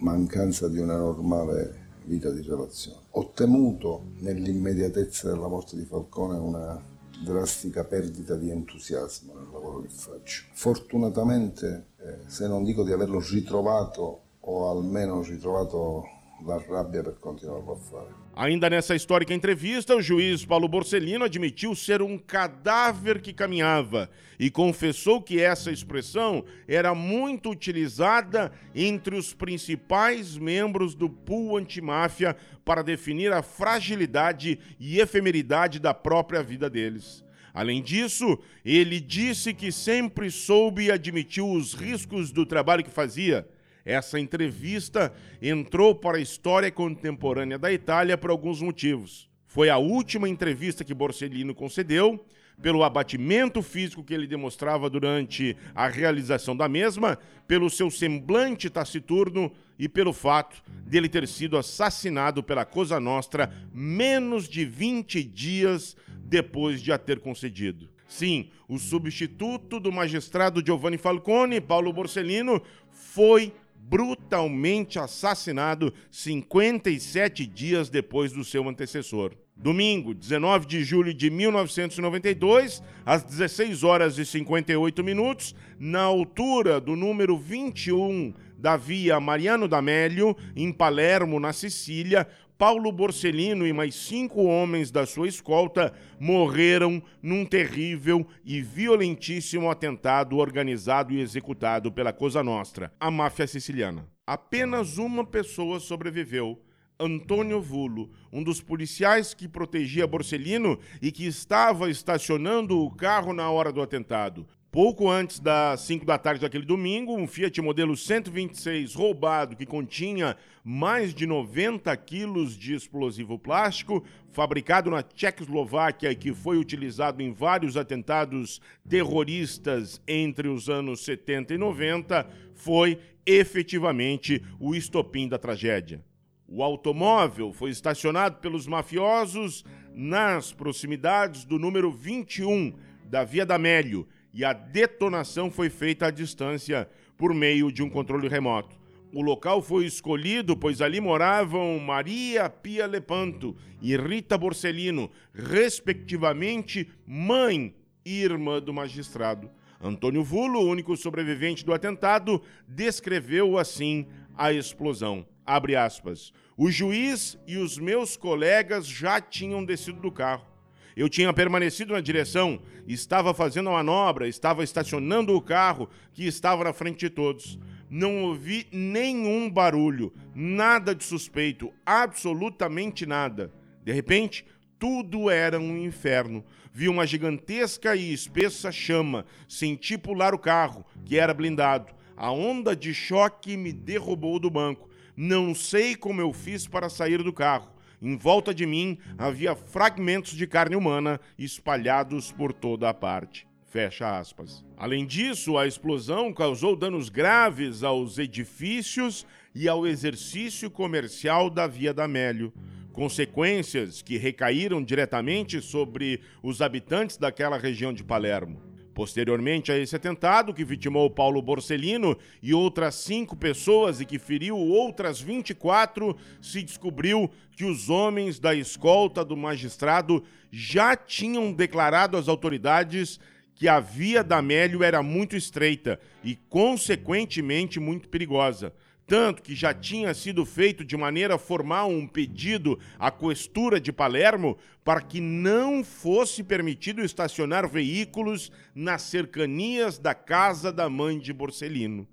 mancanza 0.00 0.68
di 0.68 0.78
una 0.78 0.96
normale 0.96 1.85
vita 2.06 2.30
di 2.30 2.42
relazione. 2.42 3.02
Ho 3.10 3.30
temuto 3.32 4.12
nell'immediatezza 4.20 5.28
della 5.28 5.48
morte 5.48 5.76
di 5.76 5.84
Falcone 5.84 6.38
una 6.38 6.82
drastica 7.22 7.84
perdita 7.84 8.34
di 8.34 8.50
entusiasmo 8.50 9.34
nel 9.34 9.48
lavoro 9.52 9.80
che 9.80 9.88
faccio. 9.88 10.44
Fortunatamente, 10.52 11.86
eh, 11.98 12.18
se 12.26 12.46
non 12.46 12.64
dico 12.64 12.84
di 12.84 12.92
averlo 12.92 13.20
ritrovato, 13.20 14.20
o 14.48 14.70
almeno 14.70 15.22
ritrovato 15.22 16.04
la 16.44 16.62
rabbia 16.68 17.02
per 17.02 17.18
continuarlo 17.18 17.72
a 17.72 17.76
fare. 17.76 18.25
Ainda 18.38 18.68
nessa 18.68 18.94
histórica 18.94 19.32
entrevista, 19.32 19.96
o 19.96 20.02
juiz 20.02 20.44
Paulo 20.44 20.68
Borsellino 20.68 21.24
admitiu 21.24 21.74
ser 21.74 22.02
um 22.02 22.18
cadáver 22.18 23.22
que 23.22 23.32
caminhava 23.32 24.10
e 24.38 24.50
confessou 24.50 25.22
que 25.22 25.40
essa 25.40 25.72
expressão 25.72 26.44
era 26.68 26.94
muito 26.94 27.48
utilizada 27.48 28.52
entre 28.74 29.16
os 29.16 29.32
principais 29.32 30.36
membros 30.36 30.94
do 30.94 31.08
pool 31.08 31.56
antimáfia 31.56 32.36
para 32.62 32.82
definir 32.82 33.32
a 33.32 33.40
fragilidade 33.40 34.58
e 34.78 35.00
efemeridade 35.00 35.78
da 35.80 35.94
própria 35.94 36.42
vida 36.42 36.68
deles. 36.68 37.24
Além 37.54 37.82
disso, 37.82 38.38
ele 38.62 39.00
disse 39.00 39.54
que 39.54 39.72
sempre 39.72 40.30
soube 40.30 40.84
e 40.84 40.90
admitiu 40.90 41.50
os 41.50 41.72
riscos 41.72 42.30
do 42.30 42.44
trabalho 42.44 42.84
que 42.84 42.90
fazia 42.90 43.48
essa 43.86 44.18
entrevista 44.18 45.14
entrou 45.40 45.94
para 45.94 46.18
a 46.18 46.20
história 46.20 46.70
contemporânea 46.72 47.56
da 47.56 47.72
Itália 47.72 48.18
por 48.18 48.30
alguns 48.30 48.60
motivos. 48.60 49.30
Foi 49.46 49.70
a 49.70 49.78
última 49.78 50.28
entrevista 50.28 50.84
que 50.84 50.92
Borsellino 50.92 51.54
concedeu, 51.54 52.26
pelo 52.60 52.82
abatimento 52.82 53.62
físico 53.62 54.02
que 54.02 54.14
ele 54.14 54.26
demonstrava 54.26 54.90
durante 54.90 55.56
a 55.74 55.86
realização 55.88 56.56
da 56.56 56.68
mesma, 56.68 57.18
pelo 57.46 57.70
seu 57.70 57.90
semblante 57.90 58.68
taciturno 58.68 59.52
e 59.78 59.88
pelo 59.88 60.12
fato 60.12 60.62
dele 60.86 61.08
ter 61.08 61.28
sido 61.28 61.56
assassinado 61.56 62.42
pela 62.42 62.64
Cosa 62.64 62.98
Nostra 62.98 63.52
menos 63.72 64.48
de 64.48 64.64
20 64.64 65.22
dias 65.22 65.96
depois 66.18 66.82
de 66.82 66.92
a 66.92 66.98
ter 66.98 67.20
concedido. 67.20 67.88
Sim, 68.08 68.50
o 68.68 68.78
substituto 68.78 69.78
do 69.78 69.92
magistrado 69.92 70.64
Giovanni 70.64 70.96
Falcone, 70.96 71.60
Paulo 71.60 71.92
Borsellino, 71.92 72.62
foi 72.90 73.52
brutalmente 73.88 74.98
assassinado 74.98 75.92
57 76.10 77.46
dias 77.46 77.88
depois 77.88 78.32
do 78.32 78.44
seu 78.44 78.68
antecessor. 78.68 79.32
Domingo, 79.56 80.12
19 80.12 80.66
de 80.66 80.84
julho 80.84 81.14
de 81.14 81.30
1992, 81.30 82.82
às 83.06 83.22
16 83.22 83.84
horas 83.84 84.18
e 84.18 84.26
58 84.26 85.02
minutos, 85.02 85.54
na 85.78 86.02
altura 86.02 86.78
do 86.80 86.94
número 86.94 87.38
21 87.38 88.34
da 88.58 88.76
via 88.76 89.20
Mariano 89.20 89.68
D'Amelio, 89.68 90.36
em 90.54 90.72
Palermo, 90.72 91.38
na 91.38 91.52
Sicília, 91.52 92.26
Paulo 92.58 92.90
Borsellino 92.90 93.66
e 93.66 93.72
mais 93.72 93.94
cinco 93.94 94.44
homens 94.44 94.90
da 94.90 95.04
sua 95.04 95.28
escolta 95.28 95.92
morreram 96.18 97.02
num 97.22 97.44
terrível 97.44 98.26
e 98.42 98.62
violentíssimo 98.62 99.70
atentado 99.70 100.38
organizado 100.38 101.12
e 101.12 101.20
executado 101.20 101.92
pela 101.92 102.14
Cosa 102.14 102.42
Nostra, 102.42 102.90
a 102.98 103.10
máfia 103.10 103.46
siciliana. 103.46 104.08
Apenas 104.26 104.96
uma 104.96 105.24
pessoa 105.24 105.78
sobreviveu. 105.78 106.58
Antônio 106.98 107.60
Vulo, 107.60 108.10
um 108.32 108.42
dos 108.42 108.62
policiais 108.62 109.34
que 109.34 109.46
protegia 109.46 110.06
Borsellino 110.06 110.78
e 111.02 111.12
que 111.12 111.26
estava 111.26 111.90
estacionando 111.90 112.80
o 112.80 112.90
carro 112.90 113.34
na 113.34 113.50
hora 113.50 113.70
do 113.70 113.82
atentado. 113.82 114.46
Pouco 114.70 115.08
antes 115.08 115.40
das 115.40 115.80
5 115.82 116.04
da 116.04 116.18
tarde 116.18 116.40
daquele 116.40 116.66
domingo, 116.66 117.16
um 117.16 117.26
Fiat 117.26 117.62
modelo 117.62 117.96
126 117.96 118.94
roubado 118.94 119.56
que 119.56 119.64
continha 119.64 120.36
mais 120.62 121.14
de 121.14 121.26
90 121.26 121.96
quilos 121.96 122.58
de 122.58 122.74
explosivo 122.74 123.38
plástico, 123.38 124.04
fabricado 124.32 124.90
na 124.90 125.02
Tchecoslováquia 125.02 126.10
e 126.10 126.16
que 126.16 126.34
foi 126.34 126.58
utilizado 126.58 127.22
em 127.22 127.32
vários 127.32 127.76
atentados 127.76 128.60
terroristas 128.86 130.02
entre 130.06 130.48
os 130.48 130.68
anos 130.68 131.04
70 131.04 131.54
e 131.54 131.58
90, 131.58 132.26
foi 132.52 132.98
efetivamente 133.24 134.42
o 134.60 134.74
estopim 134.74 135.26
da 135.26 135.38
tragédia. 135.38 136.04
O 136.46 136.62
automóvel 136.62 137.52
foi 137.52 137.70
estacionado 137.70 138.40
pelos 138.40 138.66
mafiosos 138.66 139.64
nas 139.94 140.52
proximidades 140.52 141.44
do 141.44 141.58
número 141.58 141.90
21 141.90 142.74
da 143.08 143.24
Via 143.24 143.46
D'Amélio 143.46 144.06
e 144.36 144.44
a 144.44 144.52
detonação 144.52 145.50
foi 145.50 145.70
feita 145.70 146.08
à 146.08 146.10
distância 146.10 146.86
por 147.16 147.32
meio 147.32 147.72
de 147.72 147.82
um 147.82 147.88
controle 147.88 148.28
remoto. 148.28 148.76
O 149.10 149.22
local 149.22 149.62
foi 149.62 149.86
escolhido 149.86 150.54
pois 150.54 150.82
ali 150.82 151.00
moravam 151.00 151.78
Maria 151.78 152.50
Pia 152.50 152.86
Lepanto 152.86 153.56
e 153.80 153.96
Rita 153.96 154.36
Borsellino, 154.36 155.10
respectivamente 155.32 156.86
mãe 157.06 157.74
e 158.04 158.22
irmã 158.22 158.60
do 158.60 158.74
magistrado. 158.74 159.50
Antônio 159.80 160.22
Vulo, 160.22 160.60
único 160.60 160.94
sobrevivente 160.98 161.64
do 161.64 161.72
atentado, 161.72 162.42
descreveu 162.68 163.56
assim 163.56 164.06
a 164.36 164.52
explosão. 164.52 165.26
Abre 165.46 165.76
aspas. 165.76 166.30
O 166.58 166.70
juiz 166.70 167.38
e 167.46 167.56
os 167.56 167.78
meus 167.78 168.18
colegas 168.18 168.86
já 168.86 169.18
tinham 169.18 169.64
descido 169.64 170.00
do 170.00 170.12
carro. 170.12 170.55
Eu 170.94 171.08
tinha 171.08 171.32
permanecido 171.32 171.94
na 171.94 172.00
direção, 172.00 172.60
estava 172.86 173.32
fazendo 173.32 173.70
a 173.70 173.72
manobra, 173.72 174.28
estava 174.28 174.62
estacionando 174.62 175.34
o 175.34 175.40
carro 175.40 175.88
que 176.12 176.26
estava 176.26 176.64
na 176.64 176.72
frente 176.72 177.00
de 177.00 177.10
todos. 177.10 177.58
Não 177.88 178.24
ouvi 178.24 178.66
nenhum 178.72 179.48
barulho, 179.48 180.12
nada 180.34 180.94
de 180.94 181.04
suspeito, 181.04 181.72
absolutamente 181.84 183.06
nada. 183.06 183.52
De 183.84 183.92
repente, 183.92 184.44
tudo 184.78 185.30
era 185.30 185.58
um 185.58 185.78
inferno. 185.78 186.44
Vi 186.72 186.88
uma 186.88 187.06
gigantesca 187.06 187.96
e 187.96 188.12
espessa 188.12 188.70
chama, 188.70 189.24
senti 189.48 189.96
pular 189.96 190.34
o 190.34 190.38
carro, 190.38 190.84
que 191.04 191.18
era 191.18 191.32
blindado. 191.32 191.94
A 192.16 192.30
onda 192.30 192.74
de 192.74 192.92
choque 192.92 193.56
me 193.56 193.72
derrubou 193.72 194.38
do 194.38 194.50
banco. 194.50 194.88
Não 195.16 195.54
sei 195.54 195.94
como 195.94 196.20
eu 196.20 196.32
fiz 196.32 196.66
para 196.66 196.88
sair 196.88 197.22
do 197.22 197.32
carro. 197.32 197.70
Em 198.00 198.16
volta 198.16 198.54
de 198.54 198.66
mim 198.66 198.98
havia 199.16 199.54
fragmentos 199.54 200.32
de 200.32 200.46
carne 200.46 200.76
humana 200.76 201.20
espalhados 201.38 202.30
por 202.30 202.52
toda 202.52 202.88
a 202.88 202.94
parte. 202.94 203.46
Fecha 203.68 204.18
aspas. 204.18 204.64
Além 204.76 205.04
disso, 205.04 205.58
a 205.58 205.66
explosão 205.66 206.32
causou 206.32 206.76
danos 206.76 207.08
graves 207.08 207.82
aos 207.82 208.18
edifícios 208.18 209.26
e 209.54 209.68
ao 209.68 209.86
exercício 209.86 210.70
comercial 210.70 211.50
da 211.50 211.66
Via 211.66 211.92
D'Amélio. 211.92 212.52
Consequências 212.92 214.00
que 214.00 214.16
recaíram 214.16 214.82
diretamente 214.82 215.60
sobre 215.60 216.20
os 216.42 216.62
habitantes 216.62 217.16
daquela 217.18 217.58
região 217.58 217.92
de 217.92 218.02
Palermo. 218.02 218.62
Posteriormente 218.96 219.70
a 219.70 219.76
esse 219.76 219.94
atentado, 219.94 220.54
que 220.54 220.64
vitimou 220.64 221.10
Paulo 221.10 221.42
Borsellino 221.42 222.16
e 222.42 222.54
outras 222.54 222.94
cinco 222.94 223.36
pessoas 223.36 224.00
e 224.00 224.06
que 224.06 224.18
feriu 224.18 224.56
outras 224.56 225.20
24, 225.20 226.16
se 226.40 226.62
descobriu 226.62 227.30
que 227.54 227.66
os 227.66 227.90
homens 227.90 228.38
da 228.38 228.54
escolta 228.54 229.22
do 229.22 229.36
magistrado 229.36 230.24
já 230.50 230.96
tinham 230.96 231.52
declarado 231.52 232.16
às 232.16 232.26
autoridades 232.26 233.20
que 233.54 233.68
a 233.68 233.80
via 233.80 234.24
da 234.24 234.40
Mélio 234.40 234.82
era 234.82 235.02
muito 235.02 235.36
estreita 235.36 236.00
e, 236.24 236.34
consequentemente, 236.48 237.78
muito 237.78 238.08
perigosa 238.08 238.72
tanto 239.06 239.42
que 239.42 239.54
já 239.54 239.72
tinha 239.72 240.12
sido 240.12 240.44
feito 240.44 240.84
de 240.84 240.96
maneira 240.96 241.38
formal 241.38 241.88
um 241.88 242.06
pedido 242.06 242.78
à 242.98 243.10
Questura 243.10 243.80
de 243.80 243.92
Palermo 243.92 244.58
para 244.84 245.00
que 245.00 245.20
não 245.20 245.84
fosse 245.84 246.42
permitido 246.42 247.02
estacionar 247.02 247.68
veículos 247.68 248.50
nas 248.74 249.02
cercanias 249.02 249.98
da 249.98 250.14
casa 250.14 250.72
da 250.72 250.88
mãe 250.90 251.18
de 251.18 251.32
Borsellino. 251.32 252.06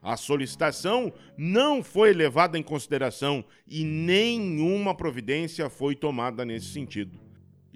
A 0.00 0.16
solicitação 0.16 1.12
não 1.36 1.82
foi 1.82 2.12
levada 2.12 2.56
em 2.56 2.62
consideração 2.62 3.44
e 3.66 3.82
nenhuma 3.82 4.94
providência 4.94 5.68
foi 5.68 5.96
tomada 5.96 6.44
nesse 6.44 6.66
sentido. 6.66 7.25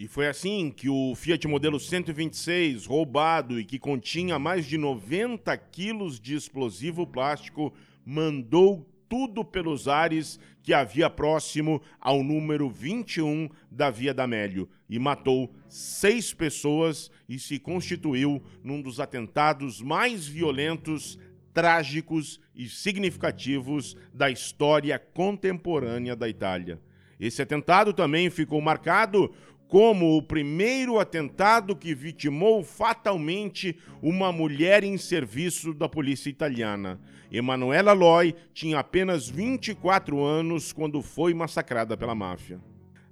E 0.01 0.09
foi 0.09 0.29
assim 0.29 0.71
que 0.75 0.89
o 0.89 1.15
Fiat 1.15 1.47
modelo 1.47 1.79
126, 1.79 2.87
roubado 2.87 3.61
e 3.61 3.67
que 3.67 3.79
continha 3.79 4.39
mais 4.39 4.65
de 4.65 4.79
90 4.79 5.55
quilos 5.59 6.19
de 6.19 6.35
explosivo 6.35 7.07
plástico, 7.07 7.71
mandou 8.03 8.89
tudo 9.11 9.45
pelos 9.45 9.89
ares 9.89 10.41
que 10.63 10.73
havia 10.73 11.11
próximo 11.11 11.83
ao 12.01 12.23
número 12.23 12.71
21 12.71 13.51
da 13.71 13.91
Via 13.91 14.15
D'Amélio 14.15 14.71
e 14.89 14.99
matou 14.99 15.55
seis 15.69 16.33
pessoas 16.33 17.11
e 17.29 17.39
se 17.39 17.59
constituiu 17.59 18.43
num 18.65 18.81
dos 18.81 19.01
atentados 19.01 19.83
mais 19.83 20.27
violentos, 20.27 21.19
trágicos 21.53 22.41
e 22.55 22.71
significativos 22.71 23.95
da 24.15 24.31
história 24.31 24.99
contemporânea 24.99 26.17
da 26.17 26.27
Itália. 26.27 26.81
Esse 27.21 27.43
atentado 27.43 27.93
também 27.93 28.31
ficou 28.31 28.63
marcado 28.63 29.31
como 29.71 30.17
o 30.17 30.23
primeiro 30.23 30.99
atentado 30.99 31.77
que 31.77 31.95
vitimou 31.95 32.65
fatalmente 32.65 33.79
uma 34.03 34.33
mulher 34.33 34.83
em 34.83 34.99
serviço 34.99 35.73
da 35.73 35.89
polícia 35.89 36.29
italiana. 36.29 37.01
Emanuela 37.31 37.93
Loi 37.93 38.35
tinha 38.53 38.81
apenas 38.81 39.29
24 39.29 40.21
anos 40.21 40.73
quando 40.73 41.01
foi 41.01 41.33
massacrada 41.33 41.97
pela 41.97 42.17
máfia. 42.17 42.61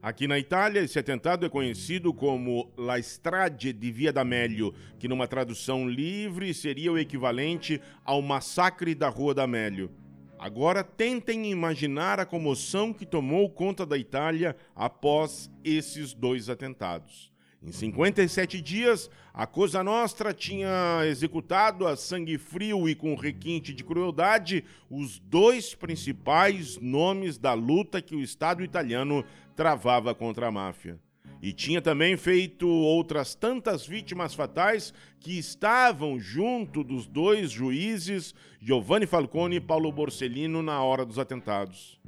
Aqui 0.03 0.27
na 0.27 0.37
Itália, 0.37 0.81
esse 0.81 0.99
atentado 0.99 1.47
é 1.47 1.49
conhecido 1.49 2.13
como 2.13 2.73
La 2.77 2.99
Strage 2.99 3.73
di 3.73 3.93
Via 3.93 4.13
d'Amelio, 4.13 4.75
que 4.99 5.07
numa 5.07 5.29
tradução 5.29 5.89
livre 5.89 6.53
seria 6.53 6.93
o 6.93 6.99
equivalente 6.99 7.81
ao 8.05 8.21
massacre 8.21 8.97
da 8.97 9.09
Rua 9.09 9.33
d'Amelio. 9.33 9.91
Agora 10.39 10.85
tentem 10.85 11.51
imaginar 11.51 12.21
a 12.21 12.27
comoção 12.27 12.93
que 12.93 13.05
tomou 13.05 13.51
conta 13.51 13.85
da 13.85 13.99
Itália 13.99 14.57
após 14.75 15.51
esses 15.65 16.15
dois 16.15 16.49
atentados. 16.49 17.33
Em 17.61 17.73
57 17.73 18.61
dias, 18.61 19.11
a 19.35 19.45
Cosa 19.45 19.83
Nostra 19.83 20.33
tinha 20.33 21.01
executado 21.07 21.89
a 21.89 21.97
sangue 21.97 22.39
frio 22.39 22.89
e 22.89 22.95
com 22.95 23.17
requinte 23.17 23.75
de 23.75 23.83
crueldade 23.83 24.65
os 24.89 25.19
dois 25.19 25.75
principais 25.75 26.79
nomes 26.79 27.37
da 27.37 27.55
luta 27.55 28.01
que 28.01 28.15
o 28.15 28.23
Estado 28.23 28.63
italiano 28.63 29.25
travava 29.57 30.15
contra 30.15 30.47
a 30.47 30.53
máfia. 30.53 31.01
E 31.41 31.53
tinha 31.53 31.81
também 31.81 32.17
feito 32.17 32.69
outras 32.69 33.35
tantas 33.35 33.87
vítimas 33.87 34.35
fatais 34.35 34.93
que 35.21 35.39
estavam 35.39 36.19
junto 36.19 36.83
dos 36.83 37.07
dois 37.07 37.51
juízes, 37.51 38.35
Giovanni 38.61 39.07
Falcone 39.07 39.57
e 39.57 39.61
Paulo 39.61 39.93
Borsellino, 39.93 40.63
na 40.63 40.83
hora 40.83 41.07
dos 41.07 41.19
atentados. 41.19 42.01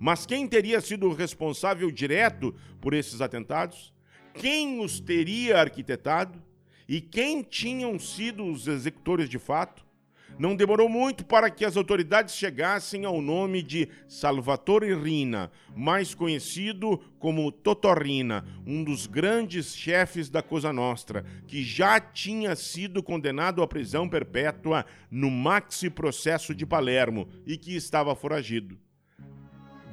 Mas 0.00 0.26
quem 0.26 0.48
teria 0.48 0.80
sido 0.80 1.06
o 1.08 1.14
responsável 1.14 1.88
direto 1.88 2.52
por 2.80 2.92
esses 2.92 3.20
atentados? 3.20 3.92
Quem 4.34 4.80
os 4.80 4.98
teria 4.98 5.60
arquitetado? 5.60 6.42
E 6.88 7.00
quem 7.00 7.42
tinham 7.42 7.98
sido 8.00 8.44
os 8.44 8.66
executores 8.66 9.28
de 9.28 9.38
fato? 9.38 9.86
Não 10.38 10.56
demorou 10.56 10.88
muito 10.88 11.24
para 11.24 11.50
que 11.50 11.64
as 11.64 11.76
autoridades 11.76 12.34
chegassem 12.34 13.04
ao 13.04 13.20
nome 13.20 13.62
de 13.62 13.88
Salvatore 14.08 14.94
Rina, 14.94 15.50
mais 15.76 16.14
conhecido 16.14 16.98
como 17.18 17.52
Totorrina, 17.52 18.44
um 18.66 18.82
dos 18.82 19.06
grandes 19.06 19.76
chefes 19.76 20.28
da 20.28 20.42
Cosa 20.42 20.72
Nostra, 20.72 21.24
que 21.46 21.62
já 21.62 22.00
tinha 22.00 22.56
sido 22.56 23.02
condenado 23.02 23.62
à 23.62 23.66
prisão 23.66 24.08
perpétua 24.08 24.84
no 25.10 25.30
maxi 25.30 25.90
processo 25.90 26.54
de 26.54 26.66
Palermo 26.66 27.28
e 27.46 27.56
que 27.56 27.76
estava 27.76 28.14
foragido. 28.14 28.78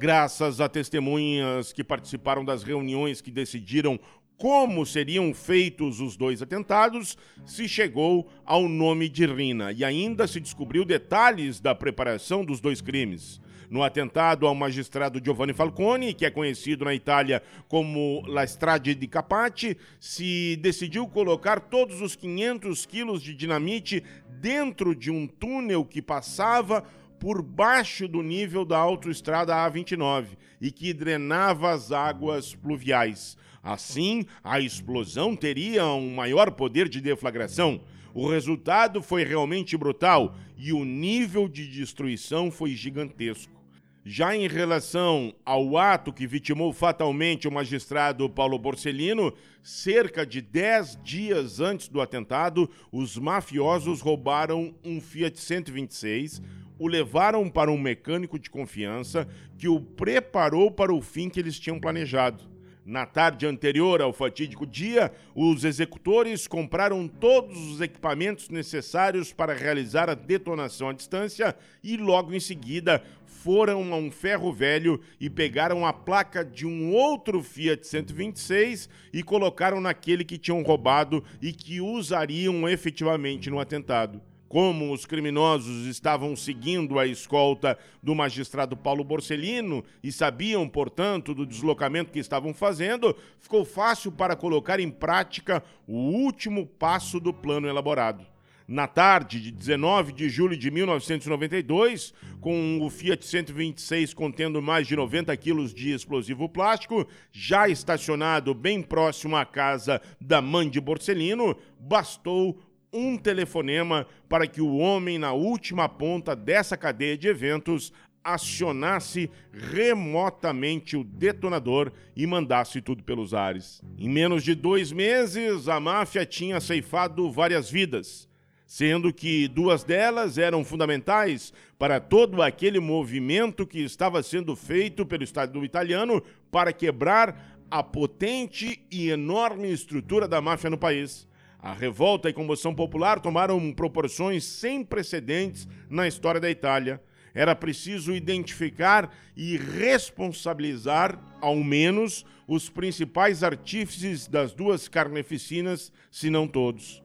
Graças 0.00 0.62
a 0.62 0.68
testemunhas 0.68 1.74
que 1.74 1.84
participaram 1.84 2.42
das 2.42 2.62
reuniões 2.62 3.20
que 3.20 3.30
decidiram 3.30 4.00
como 4.40 4.86
seriam 4.86 5.34
feitos 5.34 6.00
os 6.00 6.16
dois 6.16 6.40
atentados, 6.40 7.16
se 7.44 7.68
chegou 7.68 8.26
ao 8.42 8.66
nome 8.66 9.06
de 9.06 9.26
Rina 9.26 9.70
e 9.70 9.84
ainda 9.84 10.26
se 10.26 10.40
descobriu 10.40 10.82
detalhes 10.82 11.60
da 11.60 11.74
preparação 11.74 12.42
dos 12.42 12.58
dois 12.58 12.80
crimes. 12.80 13.38
No 13.68 13.82
atentado 13.82 14.46
ao 14.46 14.54
magistrado 14.54 15.20
Giovanni 15.22 15.52
Falcone, 15.52 16.14
que 16.14 16.24
é 16.24 16.30
conhecido 16.30 16.86
na 16.86 16.94
Itália 16.94 17.42
como 17.68 18.22
La 18.26 18.42
Strade 18.44 18.94
di 18.94 19.06
Capati, 19.06 19.76
se 20.00 20.56
decidiu 20.56 21.06
colocar 21.06 21.60
todos 21.60 22.00
os 22.00 22.16
500 22.16 22.86
quilos 22.86 23.22
de 23.22 23.34
dinamite 23.34 24.02
dentro 24.40 24.94
de 24.94 25.10
um 25.10 25.26
túnel 25.26 25.84
que 25.84 26.00
passava 26.00 26.82
por 27.18 27.42
baixo 27.42 28.08
do 28.08 28.22
nível 28.22 28.64
da 28.64 28.78
autoestrada 28.78 29.54
A29 29.54 30.28
e 30.58 30.72
que 30.72 30.94
drenava 30.94 31.70
as 31.70 31.92
águas 31.92 32.54
pluviais. 32.54 33.36
Assim, 33.62 34.24
a 34.42 34.58
explosão 34.58 35.36
teria 35.36 35.86
um 35.86 36.14
maior 36.14 36.50
poder 36.50 36.88
de 36.88 37.00
deflagração. 37.00 37.80
O 38.14 38.28
resultado 38.28 39.02
foi 39.02 39.22
realmente 39.22 39.76
brutal 39.76 40.34
e 40.56 40.72
o 40.72 40.84
nível 40.84 41.48
de 41.48 41.66
destruição 41.66 42.50
foi 42.50 42.70
gigantesco. 42.70 43.60
Já 44.02 44.34
em 44.34 44.48
relação 44.48 45.34
ao 45.44 45.76
ato 45.76 46.12
que 46.12 46.26
vitimou 46.26 46.72
fatalmente 46.72 47.46
o 47.46 47.52
magistrado 47.52 48.30
Paulo 48.30 48.58
Borsellino, 48.58 49.32
cerca 49.62 50.24
de 50.24 50.40
10 50.40 50.98
dias 51.04 51.60
antes 51.60 51.86
do 51.86 52.00
atentado, 52.00 52.68
os 52.90 53.18
mafiosos 53.18 54.00
roubaram 54.00 54.74
um 54.82 55.02
Fiat 55.02 55.38
126, 55.38 56.40
o 56.78 56.88
levaram 56.88 57.48
para 57.50 57.70
um 57.70 57.76
mecânico 57.76 58.38
de 58.38 58.48
confiança 58.48 59.28
que 59.58 59.68
o 59.68 59.78
preparou 59.78 60.70
para 60.70 60.94
o 60.94 61.02
fim 61.02 61.28
que 61.28 61.38
eles 61.38 61.60
tinham 61.60 61.78
planejado. 61.78 62.48
Na 62.84 63.04
tarde 63.04 63.46
anterior 63.46 64.00
ao 64.00 64.12
fatídico 64.12 64.66
dia, 64.66 65.12
os 65.34 65.64
executores 65.64 66.46
compraram 66.46 67.06
todos 67.06 67.58
os 67.72 67.80
equipamentos 67.80 68.48
necessários 68.48 69.32
para 69.32 69.52
realizar 69.52 70.08
a 70.08 70.14
detonação 70.14 70.88
à 70.88 70.92
distância 70.92 71.54
e, 71.84 71.98
logo 71.98 72.32
em 72.32 72.40
seguida, 72.40 73.02
foram 73.26 73.92
a 73.92 73.96
um 73.96 74.10
ferro 74.10 74.50
velho 74.50 74.98
e 75.20 75.28
pegaram 75.28 75.84
a 75.84 75.92
placa 75.92 76.42
de 76.42 76.66
um 76.66 76.94
outro 76.94 77.42
Fiat 77.42 77.86
126 77.86 78.88
e 79.12 79.22
colocaram 79.22 79.80
naquele 79.80 80.24
que 80.24 80.38
tinham 80.38 80.62
roubado 80.62 81.22
e 81.40 81.52
que 81.52 81.82
usariam 81.82 82.66
efetivamente 82.66 83.50
no 83.50 83.60
atentado. 83.60 84.22
Como 84.50 84.92
os 84.92 85.06
criminosos 85.06 85.86
estavam 85.86 86.34
seguindo 86.34 86.98
a 86.98 87.06
escolta 87.06 87.78
do 88.02 88.16
magistrado 88.16 88.76
Paulo 88.76 89.04
Borsellino 89.04 89.84
e 90.02 90.10
sabiam, 90.10 90.68
portanto, 90.68 91.32
do 91.32 91.46
deslocamento 91.46 92.10
que 92.10 92.18
estavam 92.18 92.52
fazendo, 92.52 93.16
ficou 93.38 93.64
fácil 93.64 94.10
para 94.10 94.34
colocar 94.34 94.80
em 94.80 94.90
prática 94.90 95.62
o 95.86 95.94
último 95.94 96.66
passo 96.66 97.20
do 97.20 97.32
plano 97.32 97.68
elaborado. 97.68 98.26
Na 98.66 98.88
tarde 98.88 99.40
de 99.40 99.52
19 99.52 100.12
de 100.12 100.28
julho 100.28 100.56
de 100.56 100.68
1992, 100.68 102.12
com 102.40 102.80
o 102.82 102.90
Fiat 102.90 103.24
126 103.24 104.14
contendo 104.14 104.60
mais 104.60 104.88
de 104.88 104.96
90 104.96 105.36
quilos 105.36 105.72
de 105.72 105.92
explosivo 105.92 106.48
plástico, 106.48 107.06
já 107.30 107.68
estacionado 107.68 108.52
bem 108.52 108.82
próximo 108.82 109.36
à 109.36 109.44
casa 109.44 110.02
da 110.20 110.42
mãe 110.42 110.68
de 110.68 110.80
Borsellino, 110.80 111.56
bastou 111.78 112.60
um 112.92 113.16
telefonema 113.16 114.06
para 114.28 114.46
que 114.46 114.60
o 114.60 114.76
homem 114.76 115.18
na 115.18 115.32
última 115.32 115.88
ponta 115.88 116.34
dessa 116.34 116.76
cadeia 116.76 117.16
de 117.16 117.28
eventos 117.28 117.92
acionasse 118.22 119.30
remotamente 119.52 120.96
o 120.96 121.04
detonador 121.04 121.92
e 122.14 122.26
mandasse 122.26 122.80
tudo 122.80 123.02
pelos 123.02 123.32
ares. 123.32 123.82
Em 123.98 124.08
menos 124.08 124.44
de 124.44 124.54
dois 124.54 124.92
meses, 124.92 125.68
a 125.68 125.80
máfia 125.80 126.26
tinha 126.26 126.60
ceifado 126.60 127.30
várias 127.30 127.70
vidas, 127.70 128.28
sendo 128.66 129.12
que 129.12 129.48
duas 129.48 129.84
delas 129.84 130.36
eram 130.36 130.64
fundamentais 130.64 131.52
para 131.78 131.98
todo 131.98 132.42
aquele 132.42 132.78
movimento 132.78 133.66
que 133.66 133.80
estava 133.80 134.22
sendo 134.22 134.54
feito 134.54 135.06
pelo 135.06 135.24
Estado 135.24 135.64
italiano 135.64 136.22
para 136.50 136.72
quebrar 136.72 137.58
a 137.70 137.82
potente 137.82 138.84
e 138.90 139.08
enorme 139.10 139.72
estrutura 139.72 140.28
da 140.28 140.40
máfia 140.40 140.68
no 140.68 140.76
país. 140.76 141.29
A 141.62 141.74
revolta 141.74 142.30
e 142.30 142.32
comoção 142.32 142.74
popular 142.74 143.20
tomaram 143.20 143.72
proporções 143.72 144.44
sem 144.44 144.82
precedentes 144.82 145.68
na 145.90 146.08
história 146.08 146.40
da 146.40 146.50
Itália. 146.50 147.02
Era 147.34 147.54
preciso 147.54 148.14
identificar 148.14 149.14
e 149.36 149.56
responsabilizar, 149.56 151.18
ao 151.40 151.56
menos, 151.56 152.24
os 152.48 152.68
principais 152.70 153.42
artífices 153.42 154.26
das 154.26 154.52
duas 154.52 154.88
carneficinas, 154.88 155.92
se 156.10 156.30
não 156.30 156.48
todos. 156.48 157.02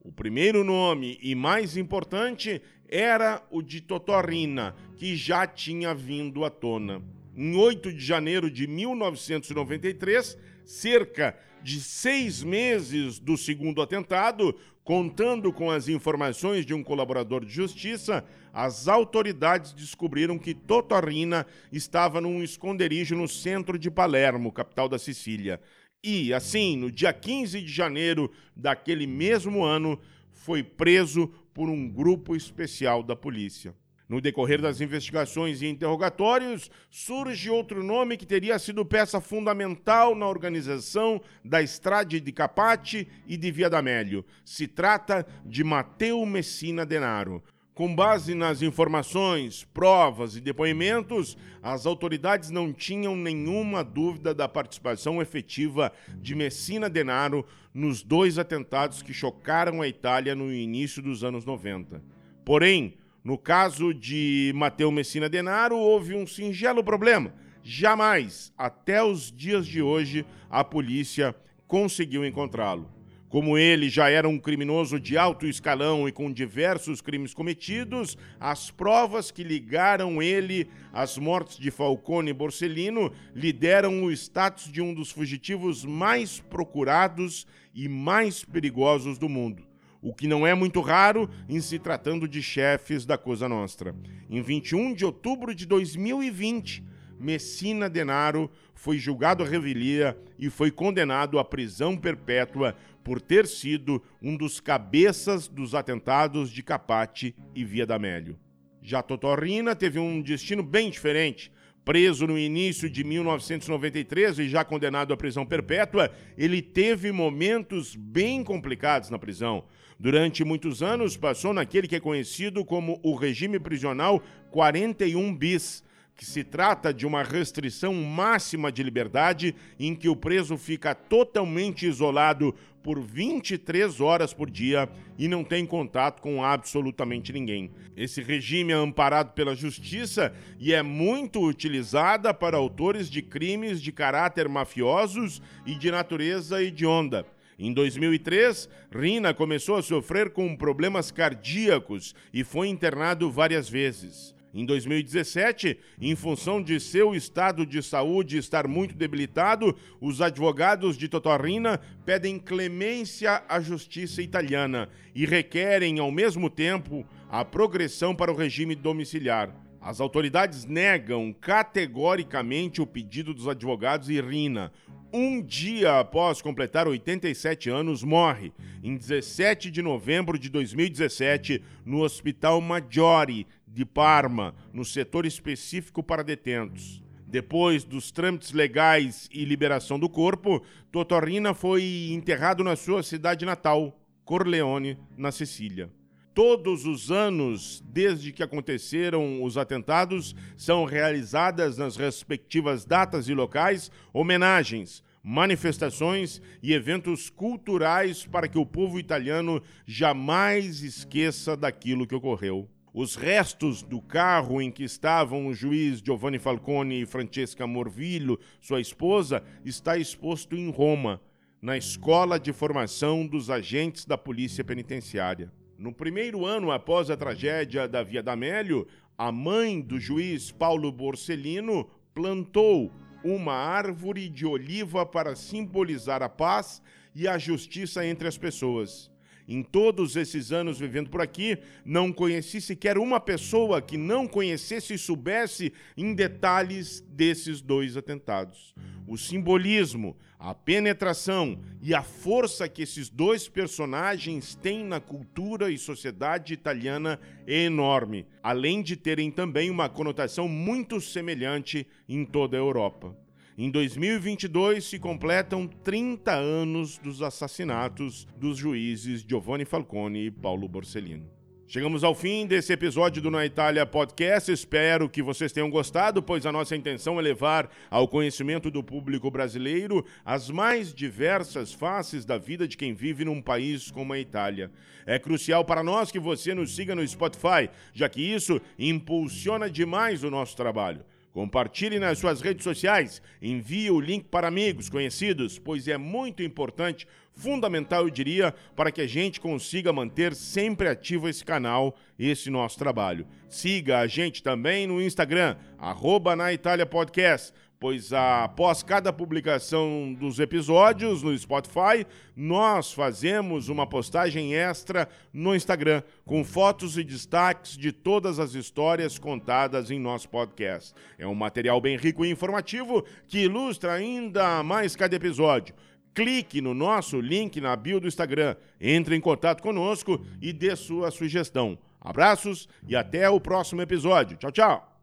O 0.00 0.10
primeiro 0.10 0.64
nome 0.64 1.18
e 1.22 1.34
mais 1.34 1.76
importante 1.76 2.62
era 2.88 3.42
o 3.50 3.60
de 3.60 3.82
Totorrina, 3.82 4.74
que 4.96 5.14
já 5.14 5.46
tinha 5.46 5.94
vindo 5.94 6.44
à 6.44 6.50
tona. 6.50 7.02
Em 7.36 7.54
8 7.54 7.92
de 7.92 8.04
janeiro 8.04 8.50
de 8.50 8.66
1993, 8.66 10.36
cerca 10.64 11.36
de 11.62 11.80
seis 11.80 12.42
meses 12.42 13.18
do 13.18 13.36
segundo 13.36 13.82
atentado, 13.82 14.54
contando 14.84 15.52
com 15.52 15.70
as 15.70 15.88
informações 15.88 16.64
de 16.64 16.72
um 16.72 16.82
colaborador 16.82 17.44
de 17.44 17.52
justiça, 17.52 18.24
as 18.52 18.88
autoridades 18.88 19.72
descobriram 19.72 20.38
que 20.38 20.54
Totorrina 20.54 21.46
estava 21.70 22.20
num 22.20 22.42
esconderijo 22.42 23.14
no 23.14 23.28
centro 23.28 23.78
de 23.78 23.90
Palermo, 23.90 24.50
capital 24.50 24.88
da 24.88 24.98
Sicília. 24.98 25.60
E, 26.02 26.32
assim, 26.32 26.76
no 26.76 26.90
dia 26.90 27.12
15 27.12 27.60
de 27.60 27.70
janeiro 27.70 28.30
daquele 28.56 29.06
mesmo 29.06 29.64
ano, 29.64 30.00
foi 30.32 30.62
preso 30.62 31.28
por 31.52 31.68
um 31.68 31.88
grupo 31.88 32.34
especial 32.34 33.02
da 33.02 33.16
polícia. 33.16 33.74
No 34.08 34.22
decorrer 34.22 34.62
das 34.62 34.80
investigações 34.80 35.60
e 35.60 35.66
interrogatórios, 35.66 36.70
surge 36.88 37.50
outro 37.50 37.84
nome 37.84 38.16
que 38.16 38.24
teria 38.24 38.58
sido 38.58 38.84
peça 38.84 39.20
fundamental 39.20 40.14
na 40.14 40.26
organização 40.26 41.20
da 41.44 41.62
Estrade 41.62 42.18
de 42.18 42.32
Capate 42.32 43.06
e 43.26 43.36
de 43.36 43.50
Via 43.50 43.68
D'Amelio. 43.68 44.24
Se 44.46 44.66
trata 44.66 45.26
de 45.44 45.62
Mateu 45.62 46.24
Messina 46.24 46.86
Denaro. 46.86 47.42
Com 47.74 47.94
base 47.94 48.34
nas 48.34 48.62
informações, 48.62 49.64
provas 49.72 50.34
e 50.34 50.40
depoimentos, 50.40 51.36
as 51.62 51.86
autoridades 51.86 52.50
não 52.50 52.72
tinham 52.72 53.14
nenhuma 53.14 53.84
dúvida 53.84 54.34
da 54.34 54.48
participação 54.48 55.22
efetiva 55.22 55.92
de 56.16 56.34
Messina 56.34 56.88
Denaro 56.88 57.46
nos 57.72 58.02
dois 58.02 58.36
atentados 58.36 59.00
que 59.02 59.12
chocaram 59.12 59.80
a 59.80 59.86
Itália 59.86 60.34
no 60.34 60.52
início 60.52 61.00
dos 61.00 61.22
anos 61.22 61.44
90. 61.44 62.02
Porém, 62.44 62.96
no 63.28 63.36
caso 63.36 63.92
de 63.92 64.52
Mateu 64.54 64.90
Messina 64.90 65.28
Denaro, 65.28 65.76
houve 65.76 66.14
um 66.14 66.26
singelo 66.26 66.82
problema. 66.82 67.30
Jamais, 67.62 68.50
até 68.56 69.04
os 69.04 69.30
dias 69.30 69.66
de 69.66 69.82
hoje, 69.82 70.24
a 70.48 70.64
polícia 70.64 71.36
conseguiu 71.66 72.24
encontrá-lo. 72.24 72.90
Como 73.28 73.58
ele 73.58 73.90
já 73.90 74.08
era 74.08 74.26
um 74.26 74.38
criminoso 74.38 74.98
de 74.98 75.18
alto 75.18 75.46
escalão 75.46 76.08
e 76.08 76.12
com 76.12 76.32
diversos 76.32 77.02
crimes 77.02 77.34
cometidos, 77.34 78.16
as 78.40 78.70
provas 78.70 79.30
que 79.30 79.44
ligaram 79.44 80.22
ele 80.22 80.66
às 80.90 81.18
mortes 81.18 81.58
de 81.58 81.70
Falcone 81.70 82.30
e 82.30 82.32
Borsellino 82.32 83.12
lhe 83.34 83.52
deram 83.52 84.04
o 84.04 84.10
status 84.10 84.72
de 84.72 84.80
um 84.80 84.94
dos 84.94 85.10
fugitivos 85.10 85.84
mais 85.84 86.40
procurados 86.40 87.46
e 87.74 87.90
mais 87.90 88.42
perigosos 88.42 89.18
do 89.18 89.28
mundo 89.28 89.67
o 90.00 90.14
que 90.14 90.26
não 90.26 90.46
é 90.46 90.54
muito 90.54 90.80
raro 90.80 91.28
em 91.48 91.60
se 91.60 91.78
tratando 91.78 92.28
de 92.28 92.42
chefes 92.42 93.04
da 93.04 93.18
Cosa 93.18 93.48
Nostra. 93.48 93.94
Em 94.30 94.40
21 94.40 94.94
de 94.94 95.04
outubro 95.04 95.54
de 95.54 95.66
2020, 95.66 96.84
Messina 97.18 97.90
Denaro 97.90 98.50
foi 98.74 98.96
julgado 98.96 99.42
a 99.42 99.46
revelia 99.46 100.16
e 100.38 100.48
foi 100.48 100.70
condenado 100.70 101.38
à 101.38 101.44
prisão 101.44 101.96
perpétua 101.96 102.76
por 103.02 103.20
ter 103.20 103.46
sido 103.46 104.02
um 104.22 104.36
dos 104.36 104.60
cabeças 104.60 105.48
dos 105.48 105.74
atentados 105.74 106.50
de 106.50 106.62
Capate 106.62 107.34
e 107.54 107.64
Via 107.64 107.86
D'Amelio. 107.86 108.38
Já 108.80 109.02
Totorrina 109.02 109.74
teve 109.74 109.98
um 109.98 110.22
destino 110.22 110.62
bem 110.62 110.90
diferente. 110.90 111.50
Preso 111.84 112.26
no 112.26 112.38
início 112.38 112.88
de 112.88 113.02
1993 113.02 114.40
e 114.40 114.48
já 114.48 114.62
condenado 114.62 115.12
à 115.12 115.16
prisão 115.16 115.44
perpétua, 115.44 116.12
ele 116.36 116.60
teve 116.60 117.10
momentos 117.10 117.96
bem 117.96 118.44
complicados 118.44 119.10
na 119.10 119.18
prisão. 119.18 119.64
Durante 120.00 120.44
muitos 120.44 120.80
anos, 120.80 121.16
passou 121.16 121.52
naquele 121.52 121.88
que 121.88 121.96
é 121.96 122.00
conhecido 122.00 122.64
como 122.64 123.00
o 123.02 123.16
regime 123.16 123.58
prisional 123.58 124.22
41 124.52 125.34
bis, 125.34 125.82
que 126.14 126.24
se 126.24 126.44
trata 126.44 126.94
de 126.94 127.04
uma 127.04 127.22
restrição 127.24 127.92
máxima 127.94 128.70
de 128.70 128.82
liberdade 128.82 129.56
em 129.78 129.96
que 129.96 130.08
o 130.08 130.14
preso 130.14 130.56
fica 130.56 130.94
totalmente 130.94 131.86
isolado 131.86 132.54
por 132.80 133.00
23 133.00 134.00
horas 134.00 134.32
por 134.32 134.48
dia 134.48 134.88
e 135.18 135.26
não 135.26 135.42
tem 135.42 135.66
contato 135.66 136.22
com 136.22 136.44
absolutamente 136.44 137.32
ninguém. 137.32 137.70
Esse 137.96 138.22
regime 138.22 138.72
é 138.72 138.76
amparado 138.76 139.32
pela 139.32 139.54
justiça 139.54 140.32
e 140.60 140.72
é 140.72 140.82
muito 140.82 141.44
utilizada 141.44 142.32
para 142.32 142.56
autores 142.56 143.10
de 143.10 143.20
crimes 143.20 143.82
de 143.82 143.90
caráter 143.90 144.48
mafiosos 144.48 145.42
e 145.66 145.74
de 145.74 145.90
natureza 145.90 146.62
hedionda. 146.62 147.26
Em 147.58 147.72
2003, 147.72 148.68
Rina 148.94 149.34
começou 149.34 149.74
a 149.74 149.82
sofrer 149.82 150.30
com 150.30 150.54
problemas 150.54 151.10
cardíacos 151.10 152.14
e 152.32 152.44
foi 152.44 152.68
internado 152.68 153.28
várias 153.32 153.68
vezes. 153.68 154.32
Em 154.54 154.64
2017, 154.64 155.76
em 156.00 156.14
função 156.14 156.62
de 156.62 156.78
seu 156.78 157.16
estado 157.16 157.66
de 157.66 157.82
saúde 157.82 158.38
estar 158.38 158.68
muito 158.68 158.94
debilitado, 158.94 159.76
os 160.00 160.22
advogados 160.22 160.96
de 160.96 161.08
Totorrina 161.08 161.80
pedem 162.06 162.38
clemência 162.38 163.42
à 163.48 163.60
justiça 163.60 164.22
italiana 164.22 164.88
e 165.12 165.26
requerem, 165.26 165.98
ao 165.98 166.12
mesmo 166.12 166.48
tempo, 166.48 167.04
a 167.28 167.44
progressão 167.44 168.14
para 168.14 168.32
o 168.32 168.36
regime 168.36 168.76
domiciliar. 168.76 169.52
As 169.80 170.00
autoridades 170.00 170.64
negam 170.64 171.32
categoricamente 171.32 172.82
o 172.82 172.86
pedido 172.86 173.32
dos 173.32 173.46
advogados 173.46 174.08
e 174.08 174.20
Rina. 174.20 174.72
Um 175.10 175.40
dia 175.40 176.00
após 176.00 176.42
completar 176.42 176.86
87 176.86 177.70
anos, 177.70 178.02
morre, 178.02 178.52
em 178.82 178.94
17 178.94 179.70
de 179.70 179.80
novembro 179.80 180.38
de 180.38 180.50
2017, 180.50 181.64
no 181.82 182.02
Hospital 182.02 182.60
Maggiore 182.60 183.46
de 183.66 183.86
Parma, 183.86 184.54
no 184.70 184.84
setor 184.84 185.24
específico 185.24 186.02
para 186.02 186.22
detentos. 186.22 187.02
Depois 187.26 187.84
dos 187.84 188.10
trâmites 188.10 188.52
legais 188.52 189.30
e 189.32 189.46
liberação 189.46 189.98
do 189.98 190.10
corpo, 190.10 190.62
Totorrina 190.92 191.54
foi 191.54 192.10
enterrado 192.10 192.62
na 192.62 192.76
sua 192.76 193.02
cidade 193.02 193.46
natal, 193.46 193.98
Corleone, 194.26 194.98
na 195.16 195.32
Sicília. 195.32 195.90
Todos 196.38 196.86
os 196.86 197.10
anos, 197.10 197.82
desde 197.84 198.30
que 198.30 198.44
aconteceram 198.44 199.42
os 199.42 199.58
atentados, 199.58 200.36
são 200.56 200.84
realizadas 200.84 201.76
nas 201.76 201.96
respectivas 201.96 202.84
datas 202.84 203.28
e 203.28 203.34
locais 203.34 203.90
homenagens, 204.12 205.02
manifestações 205.20 206.40
e 206.62 206.72
eventos 206.72 207.28
culturais 207.28 208.24
para 208.24 208.46
que 208.46 208.56
o 208.56 208.64
povo 208.64 209.00
italiano 209.00 209.60
jamais 209.84 210.80
esqueça 210.80 211.56
daquilo 211.56 212.06
que 212.06 212.14
ocorreu. 212.14 212.68
Os 212.94 213.16
restos 213.16 213.82
do 213.82 214.00
carro 214.00 214.62
em 214.62 214.70
que 214.70 214.84
estavam 214.84 215.48
o 215.48 215.52
juiz 215.52 215.98
Giovanni 215.98 216.38
Falcone 216.38 217.02
e 217.02 217.06
Francesca 217.06 217.66
Morvillo, 217.66 218.38
sua 218.60 218.80
esposa, 218.80 219.42
está 219.64 219.98
exposto 219.98 220.54
em 220.54 220.70
Roma, 220.70 221.20
na 221.60 221.76
Escola 221.76 222.38
de 222.38 222.52
Formação 222.52 223.26
dos 223.26 223.50
Agentes 223.50 224.04
da 224.04 224.16
Polícia 224.16 224.62
Penitenciária. 224.62 225.50
No 225.78 225.92
primeiro 225.92 226.44
ano 226.44 226.72
após 226.72 227.08
a 227.08 227.16
tragédia 227.16 227.86
da 227.86 228.02
Via 228.02 228.20
D'Amelio, 228.20 228.84
a 229.16 229.30
mãe 229.30 229.80
do 229.80 230.00
juiz 230.00 230.50
Paulo 230.50 230.90
Borsellino 230.90 231.88
plantou 232.12 232.92
uma 233.22 233.52
árvore 233.52 234.28
de 234.28 234.44
oliva 234.44 235.06
para 235.06 235.36
simbolizar 235.36 236.20
a 236.20 236.28
paz 236.28 236.82
e 237.14 237.28
a 237.28 237.38
justiça 237.38 238.04
entre 238.04 238.26
as 238.26 238.36
pessoas. 238.36 239.08
Em 239.48 239.62
todos 239.62 240.14
esses 240.14 240.52
anos 240.52 240.78
vivendo 240.78 241.08
por 241.08 241.22
aqui, 241.22 241.56
não 241.82 242.12
conheci 242.12 242.60
sequer 242.60 242.98
uma 242.98 243.18
pessoa 243.18 243.80
que 243.80 243.96
não 243.96 244.28
conhecesse 244.28 244.92
e 244.92 244.98
soubesse 244.98 245.72
em 245.96 246.12
detalhes 246.12 247.02
desses 247.08 247.62
dois 247.62 247.96
atentados. 247.96 248.74
O 249.06 249.16
simbolismo, 249.16 250.14
a 250.38 250.54
penetração 250.54 251.58
e 251.80 251.94
a 251.94 252.02
força 252.02 252.68
que 252.68 252.82
esses 252.82 253.08
dois 253.08 253.48
personagens 253.48 254.54
têm 254.54 254.84
na 254.84 255.00
cultura 255.00 255.70
e 255.70 255.78
sociedade 255.78 256.52
italiana 256.52 257.18
é 257.46 257.62
enorme, 257.62 258.26
além 258.42 258.82
de 258.82 258.96
terem 258.96 259.30
também 259.30 259.70
uma 259.70 259.88
conotação 259.88 260.46
muito 260.46 261.00
semelhante 261.00 261.86
em 262.06 262.22
toda 262.22 262.54
a 262.54 262.60
Europa. 262.60 263.16
Em 263.60 263.72
2022 263.72 264.84
se 264.84 265.00
completam 265.00 265.66
30 265.66 266.32
anos 266.32 266.96
dos 266.96 267.20
assassinatos 267.22 268.24
dos 268.36 268.56
juízes 268.56 269.24
Giovanni 269.28 269.64
Falcone 269.64 270.26
e 270.26 270.30
Paulo 270.30 270.68
Borsellino. 270.68 271.28
Chegamos 271.66 272.04
ao 272.04 272.14
fim 272.14 272.46
desse 272.46 272.72
episódio 272.72 273.20
do 273.20 273.32
Na 273.32 273.44
Itália 273.44 273.84
Podcast. 273.84 274.52
Espero 274.52 275.08
que 275.08 275.20
vocês 275.20 275.50
tenham 275.50 275.68
gostado, 275.68 276.22
pois 276.22 276.46
a 276.46 276.52
nossa 276.52 276.76
intenção 276.76 277.18
é 277.18 277.22
levar 277.22 277.68
ao 277.90 278.06
conhecimento 278.06 278.70
do 278.70 278.80
público 278.80 279.28
brasileiro 279.28 280.06
as 280.24 280.48
mais 280.48 280.94
diversas 280.94 281.72
faces 281.72 282.24
da 282.24 282.38
vida 282.38 282.68
de 282.68 282.76
quem 282.76 282.94
vive 282.94 283.24
num 283.24 283.42
país 283.42 283.90
como 283.90 284.12
a 284.12 284.20
Itália. 284.20 284.70
É 285.04 285.18
crucial 285.18 285.64
para 285.64 285.82
nós 285.82 286.12
que 286.12 286.20
você 286.20 286.54
nos 286.54 286.76
siga 286.76 286.94
no 286.94 287.04
Spotify, 287.04 287.68
já 287.92 288.08
que 288.08 288.22
isso 288.22 288.60
impulsiona 288.78 289.68
demais 289.68 290.22
o 290.22 290.30
nosso 290.30 290.56
trabalho. 290.56 291.04
Compartilhe 291.38 292.00
nas 292.00 292.18
suas 292.18 292.40
redes 292.40 292.64
sociais, 292.64 293.22
envie 293.40 293.92
o 293.92 294.00
link 294.00 294.24
para 294.24 294.48
amigos, 294.48 294.88
conhecidos, 294.88 295.56
pois 295.56 295.86
é 295.86 295.96
muito 295.96 296.42
importante, 296.42 297.06
fundamental, 297.32 298.02
eu 298.02 298.10
diria, 298.10 298.52
para 298.74 298.90
que 298.90 299.00
a 299.00 299.06
gente 299.06 299.38
consiga 299.38 299.92
manter 299.92 300.34
sempre 300.34 300.88
ativo 300.88 301.28
esse 301.28 301.44
canal, 301.44 301.96
esse 302.18 302.50
nosso 302.50 302.76
trabalho. 302.76 303.24
Siga 303.48 304.00
a 304.00 304.08
gente 304.08 304.42
também 304.42 304.88
no 304.88 305.00
Instagram, 305.00 305.54
arroba 305.78 306.34
na 306.34 306.52
Itália 306.52 306.84
Podcast 306.84 307.54
pois 307.80 308.12
após 308.12 308.82
cada 308.82 309.12
publicação 309.12 310.12
dos 310.18 310.40
episódios 310.40 311.22
no 311.22 311.36
Spotify, 311.36 312.06
nós 312.36 312.92
fazemos 312.92 313.68
uma 313.68 313.86
postagem 313.86 314.54
extra 314.54 315.08
no 315.32 315.54
Instagram 315.54 316.02
com 316.24 316.44
fotos 316.44 316.98
e 316.98 317.04
destaques 317.04 317.76
de 317.76 317.92
todas 317.92 318.38
as 318.38 318.54
histórias 318.54 319.18
contadas 319.18 319.90
em 319.90 319.98
nosso 319.98 320.28
podcast. 320.28 320.92
É 321.16 321.26
um 321.26 321.34
material 321.34 321.80
bem 321.80 321.96
rico 321.96 322.24
e 322.24 322.30
informativo 322.30 323.04
que 323.26 323.44
ilustra 323.44 323.92
ainda 323.92 324.62
mais 324.62 324.96
cada 324.96 325.14
episódio. 325.14 325.74
Clique 326.14 326.60
no 326.60 326.74
nosso 326.74 327.20
link 327.20 327.60
na 327.60 327.76
bio 327.76 328.00
do 328.00 328.08
Instagram, 328.08 328.56
entre 328.80 329.14
em 329.14 329.20
contato 329.20 329.62
conosco 329.62 330.24
e 330.42 330.52
dê 330.52 330.74
sua 330.74 331.12
sugestão. 331.12 331.78
Abraços 332.00 332.68
e 332.88 332.96
até 332.96 333.30
o 333.30 333.40
próximo 333.40 333.82
episódio. 333.82 334.36
Tchau, 334.36 334.50
tchau! 334.50 334.97